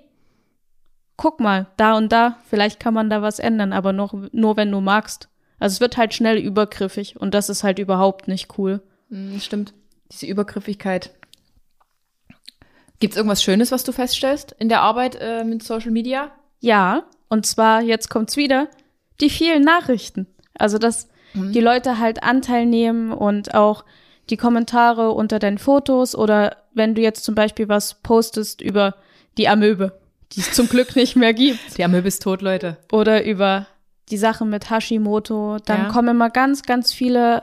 [1.16, 4.70] guck mal, da und da, vielleicht kann man da was ändern, aber nur, nur wenn
[4.70, 5.28] du magst.
[5.58, 8.82] Also es wird halt schnell übergriffig und das ist halt überhaupt nicht cool.
[9.08, 9.72] Hm, stimmt.
[10.12, 11.10] Diese Übergriffigkeit.
[13.00, 16.30] Gibt's irgendwas Schönes, was du feststellst in der Arbeit äh, mit Social Media?
[16.60, 18.68] Ja, und zwar, jetzt kommt's wieder,
[19.20, 20.26] die vielen Nachrichten.
[20.58, 23.84] Also, dass die Leute halt Anteil nehmen und auch
[24.30, 28.94] die Kommentare unter deinen Fotos oder wenn du jetzt zum Beispiel was postest über
[29.36, 30.00] die Amöbe,
[30.32, 32.78] die es zum Glück nicht mehr gibt, Die Amöbe ist tot, Leute.
[32.90, 33.66] oder über
[34.08, 35.88] die Sache mit Hashimoto, dann Ja.
[35.88, 37.42] kommen immer ganz, ganz viele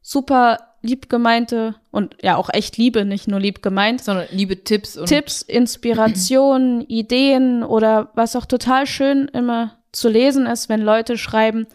[0.00, 4.96] super lieb gemeinte und ja auch echt Liebe, nicht nur lieb gemeint, Sondern liebe Tipps
[4.96, 11.16] und Tipps, Inspirationen, Ideen oder was auch total schön immer zu lesen ist, wenn Leute
[11.16, 11.66] schreiben,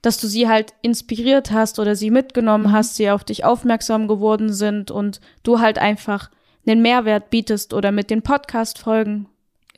[0.00, 2.72] dass du sie halt inspiriert hast oder sie mitgenommen Mhm.
[2.72, 6.30] hast, sie auf dich aufmerksam geworden sind und du halt einfach
[6.66, 9.26] einen Mehrwert bietest oder mit den Podcast-Folgen,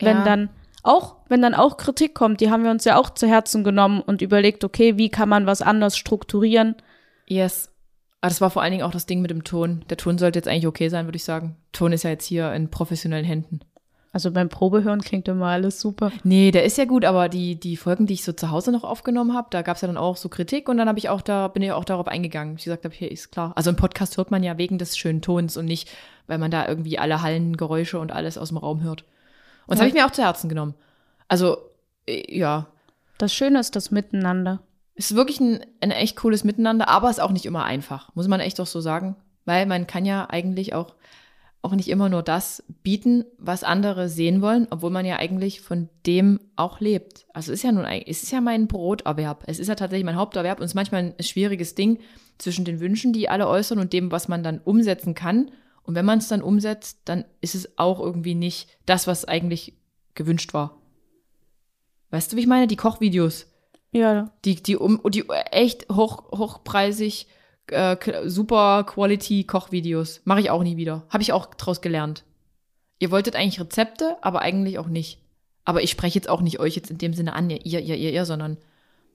[0.01, 0.25] wenn Ja.
[0.25, 0.49] dann
[0.83, 4.01] auch, wenn dann auch Kritik kommt, die haben wir uns ja auch zu Herzen genommen
[4.03, 6.75] und überlegt, okay, wie kann man was anders strukturieren?
[7.27, 7.71] Yes.
[8.25, 9.85] Aber das war vor allen Dingen auch das Ding mit dem Ton.
[9.91, 11.57] Der Ton sollte jetzt eigentlich okay sein, würde ich sagen.
[11.73, 13.61] Ton ist ja jetzt hier in professionellen Händen.
[14.13, 16.11] Also beim Probehören klingt immer alles super.
[16.23, 18.85] Nee, der ist ja gut, aber die, die Folgen, die ich so zu Hause noch
[18.85, 21.21] aufgenommen habe, da gab es ja dann auch so Kritik und dann habe ich auch
[21.21, 22.55] da, bin ich auch darauf eingegangen.
[22.57, 23.53] Ich gesagt habe, hier ist klar.
[23.57, 25.91] Also im Podcast hört man ja wegen des schönen Tons und nicht,
[26.29, 29.03] weil man da irgendwie alle Hallengeräusche und alles aus dem Raum hört.
[29.67, 29.81] Und das Ja.
[29.81, 30.75] habe ich mir auch zu Herzen genommen.
[31.29, 31.59] Also,
[32.07, 32.69] äh, ja,
[33.19, 34.61] Das Schöne ist das Miteinander.
[34.95, 38.41] Ist wirklich ein, ein echt cooles Miteinander, aber ist auch nicht immer einfach, muss man
[38.41, 39.17] echt auch so sagen.
[39.45, 40.95] Weil man kann ja eigentlich auch,
[41.61, 45.89] auch nicht immer nur das bieten, was andere sehen wollen, obwohl man ja eigentlich von
[46.07, 47.27] dem auch lebt.
[47.35, 49.45] Also es ist ja nun, es ist ja mein Broterwerb.
[49.47, 51.99] Es ist ja tatsächlich mein Haupterwerb und es ist manchmal ein schwieriges Ding
[52.39, 55.51] zwischen den Wünschen, die alle äußern und dem, was man dann umsetzen kann.
[55.83, 59.75] Und wenn man es dann umsetzt, dann ist es auch irgendwie nicht das, was eigentlich
[60.15, 60.79] gewünscht war.
[62.11, 62.67] Weißt du, wie ich meine?
[62.67, 63.54] Die Kochvideos.
[63.95, 67.29] Ja, Die, die, um, die echt hoch, hochpreisig,
[67.69, 70.21] äh, super Quality Kochvideos.
[70.25, 71.05] Mache ich auch nie wieder.
[71.09, 72.25] Habe ich auch draus gelernt.
[72.99, 75.21] Ihr wolltet eigentlich Rezepte, aber eigentlich auch nicht.
[75.65, 77.97] Aber ich spreche jetzt auch nicht euch jetzt in dem Sinne an, ihr, ihr, ihr,
[77.97, 78.59] ihr, sondern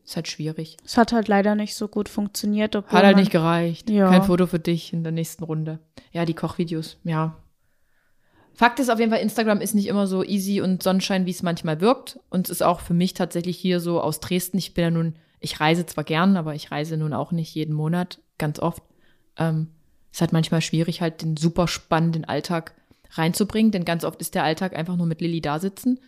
[0.03, 0.77] ist halt schwierig.
[0.83, 2.75] es hat halt leider nicht so gut funktioniert.
[2.75, 3.89] Hat halt nicht gereicht.
[3.89, 4.09] Ja.
[4.09, 5.79] Kein Foto für dich in der nächsten Runde.
[6.11, 7.37] Ja, die Kochvideos, ja.
[8.59, 11.43] Fakt ist auf jeden Fall, Instagram ist nicht immer so easy und Sonnenschein, wie es
[11.43, 12.19] manchmal wirkt.
[12.29, 14.57] Und es ist auch für mich tatsächlich hier so aus Dresden.
[14.57, 17.73] Ich bin ja nun, ich reise zwar gern, aber ich reise nun auch nicht jeden
[17.73, 18.83] Monat, ganz oft.
[19.37, 19.69] Ähm,
[20.11, 22.73] ist halt manchmal schwierig, halt den super spannenden Alltag
[23.11, 26.01] reinzubringen, denn ganz oft ist der Alltag einfach nur mit Lilly da sitzen,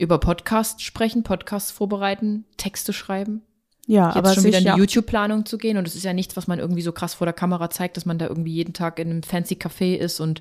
[0.00, 3.42] über Podcasts sprechen, Podcasts vorbereiten, Texte schreiben
[3.86, 5.76] Ja, jetzt aber schon wieder in die YouTube-Planung zu gehen.
[5.76, 8.04] Und es ist ja nichts, was man irgendwie so krass vor der Kamera zeigt, dass
[8.04, 10.40] man da irgendwie jeden Tag in einem fancy Café ist und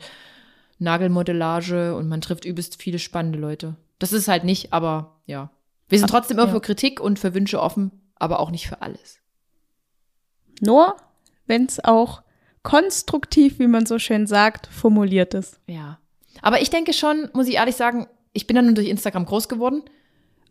[0.79, 3.75] Nagelmodellage und man trifft übelst viele spannende Leute.
[3.99, 5.49] Das ist halt nicht, aber ja.
[5.89, 6.53] Wir sind trotzdem immer ja.
[6.53, 9.19] für Kritik und für Wünsche offen, aber auch nicht für alles.
[10.61, 10.95] Nur,
[11.45, 12.23] wenn es auch
[12.63, 15.59] konstruktiv, wie man so schön sagt, formuliert ist.
[15.67, 15.99] Ja.
[16.41, 19.49] Aber ich denke schon, muss ich ehrlich sagen, ich bin dann nur durch Instagram groß
[19.49, 19.83] geworden,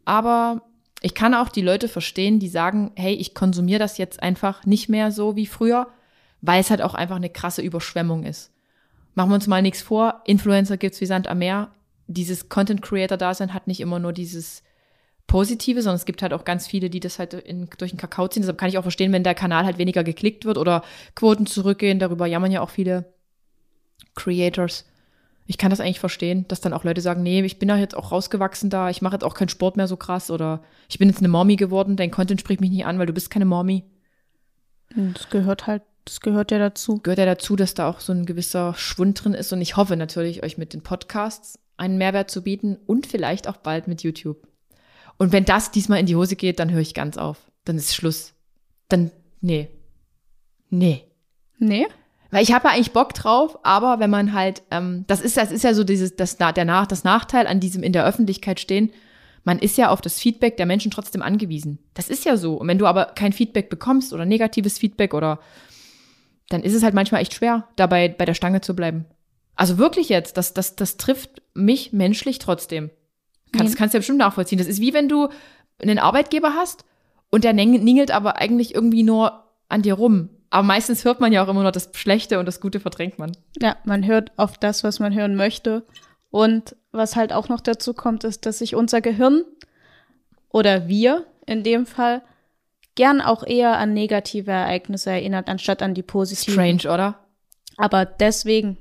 [0.04, 0.62] aber
[1.00, 4.88] ich kann auch die Leute verstehen, die sagen, hey, ich konsumiere das jetzt einfach nicht
[4.88, 5.88] mehr so wie früher,
[6.40, 8.51] weil es halt auch einfach eine krasse Überschwemmung ist.
[9.14, 11.70] Machen wir uns mal nichts vor, Influencer gibt's wie Sand am Meer.
[12.06, 14.62] Dieses Content Creator Dasein hat nicht immer nur dieses
[15.26, 18.28] Positive, sondern es gibt halt auch ganz viele, die das halt in, durch den Kakao
[18.28, 18.42] ziehen.
[18.42, 20.82] Deshalb kann ich auch verstehen, wenn der Kanal halt weniger geklickt wird oder
[21.14, 21.98] Quoten zurückgehen.
[21.98, 23.12] Darüber jammern ja auch viele
[24.14, 24.86] Creators.
[25.46, 27.96] Ich kann das eigentlich verstehen, dass dann auch Leute sagen, nee, ich bin ja jetzt
[27.96, 31.08] auch rausgewachsen da, ich mache jetzt auch keinen Sport mehr so krass oder ich bin
[31.08, 33.84] jetzt eine Mommy geworden, dein Content spricht mich nicht an, weil du bist keine Mommy.
[34.94, 36.98] Das gehört halt, das gehört ja dazu.
[37.02, 39.96] Gehört ja dazu, dass da auch so ein gewisser Schwund drin ist und ich hoffe
[39.96, 44.46] natürlich, euch mit den Podcasts einen Mehrwert zu bieten und vielleicht auch bald mit YouTube.
[45.18, 47.50] Und wenn das diesmal in die Hose geht, dann höre ich ganz auf.
[47.64, 48.34] Dann ist Schluss.
[48.88, 49.68] Dann, nee.
[50.70, 51.04] Nee.
[51.58, 51.86] Nee?
[52.30, 55.52] Weil ich habe ja eigentlich Bock drauf, aber wenn man halt, ähm, das ist, das
[55.52, 58.90] ist ja so dieses, das, der Nach, das Nachteil an diesem in der Öffentlichkeit stehen,
[59.44, 61.78] man ist ja auf das Feedback der Menschen trotzdem angewiesen.
[61.94, 62.54] Das ist ja so.
[62.54, 65.40] Und wenn du aber kein Feedback bekommst oder negatives Feedback oder,
[66.52, 69.04] dann ist es halt manchmal echt schwer, dabei bei der Stange zu bleiben.
[69.56, 72.90] Also wirklich jetzt, das, das, das trifft mich menschlich trotzdem.
[73.56, 73.78] Kannst, Nee.
[73.78, 74.58] kannst du ja bestimmt nachvollziehen.
[74.58, 75.28] Das ist wie wenn du
[75.80, 76.84] einen Arbeitgeber hast
[77.30, 80.30] und der ning- ningelt aber eigentlich irgendwie nur an dir rum.
[80.50, 83.32] Aber meistens hört man ja auch immer nur das Schlechte und das Gute verdrängt man.
[83.60, 85.84] Ja, man hört auf das, was man hören möchte.
[86.30, 89.44] Und was halt auch noch dazu kommt, ist, dass sich unser Gehirn
[90.50, 92.22] oder wir in dem Fall
[92.94, 96.52] gern auch eher an negative Ereignisse erinnert, anstatt an die positiven.
[96.54, 97.18] Strange, oder?
[97.76, 98.76] Aber deswegen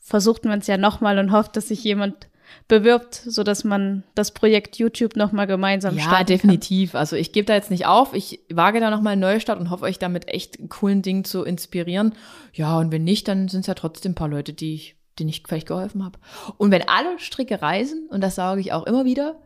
[0.00, 2.28] versucht man es ja nochmal und hofft, dass sich jemand
[2.68, 6.94] bewirbt, sodass man das Projekt YouTube nochmal gemeinsam Ja, starten definitiv.
[6.94, 8.14] Also ich gebe da jetzt nicht auf.
[8.14, 12.14] Ich wage da nochmal einen Neustart und hoffe euch damit echt coolen Dingen zu inspirieren.
[12.52, 15.30] Ja, und wenn nicht, dann sind es ja trotzdem ein paar Leute, die ich, denen
[15.30, 16.18] ich vielleicht geholfen habe.
[16.58, 19.36] Und wenn alle Stricke reisen, und das sage ich auch immer wieder,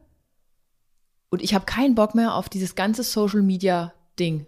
[1.31, 4.47] und ich habe keinen Bock mehr auf dieses ganze Social Media Ding,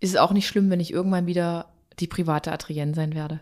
[0.00, 3.40] ist es auch nicht schlimm, wenn ich irgendwann wieder die private Adrienne sein werde.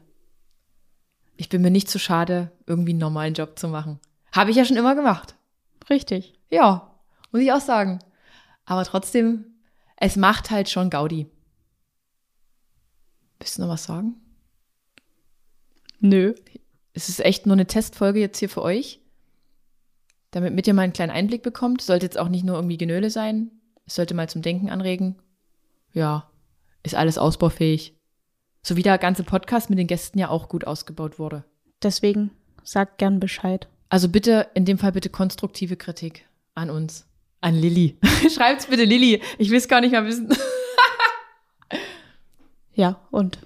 [1.37, 3.99] Ich bin mir nicht zu schade, irgendwie einen normalen Job zu machen.
[4.33, 5.35] Habe ich ja schon immer gemacht.
[5.91, 6.39] Richtig.
[6.51, 6.95] Ja,
[7.33, 7.99] muss ich auch sagen.
[8.65, 9.45] Aber trotzdem,
[9.97, 11.27] es macht halt schon Gaudi.
[13.39, 14.15] Willst du noch was sagen?
[15.99, 16.35] Nö.
[16.93, 19.01] Es ist echt nur eine Testfolge jetzt hier für euch.
[20.35, 21.81] Damit mit ihr mal einen kleinen Einblick bekommt.
[21.81, 23.53] Sollte jetzt auch nicht nur irgendwie Genöle sein.
[23.87, 25.15] Es sollte mal zum Denken anregen.
[25.93, 26.29] Ja,
[26.83, 27.97] ist alles ausbaufähig.
[28.61, 31.45] So wie der ganze Podcast mit den Gästen ja auch gut ausgebaut wurde.
[31.85, 32.33] Deswegen
[32.65, 33.69] sagt gern Bescheid.
[33.89, 36.27] Also bitte, in dem Fall bitte konstruktive Kritik
[36.57, 37.07] an uns.
[37.41, 37.97] An Lilly.
[38.35, 39.23] Schreibt's bitte Lilly.
[39.39, 40.35] Ich will es gar nicht mehr wissen.
[42.77, 43.39] Ja, und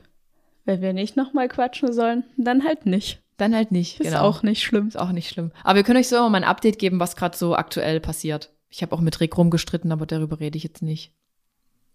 [0.64, 3.20] wenn wir nicht nochmal quatschen sollen, dann halt nicht.
[3.38, 4.00] Dann halt nicht.
[4.00, 4.22] Ist genau.
[4.22, 4.88] auch nicht schlimm.
[4.88, 5.52] Ist auch nicht schlimm.
[5.62, 8.52] Aber wir können euch so immer mal ein Update geben, was gerade so aktuell passiert.
[8.68, 11.14] Ich habe auch mit Rick rumgestritten, aber darüber rede ich jetzt nicht.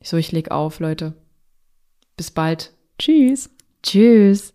[0.02, 1.14] So, ich leg auf, Leute.
[2.18, 2.74] Bis bald.
[2.98, 3.50] Tschüss.
[3.84, 4.54] Tschüss.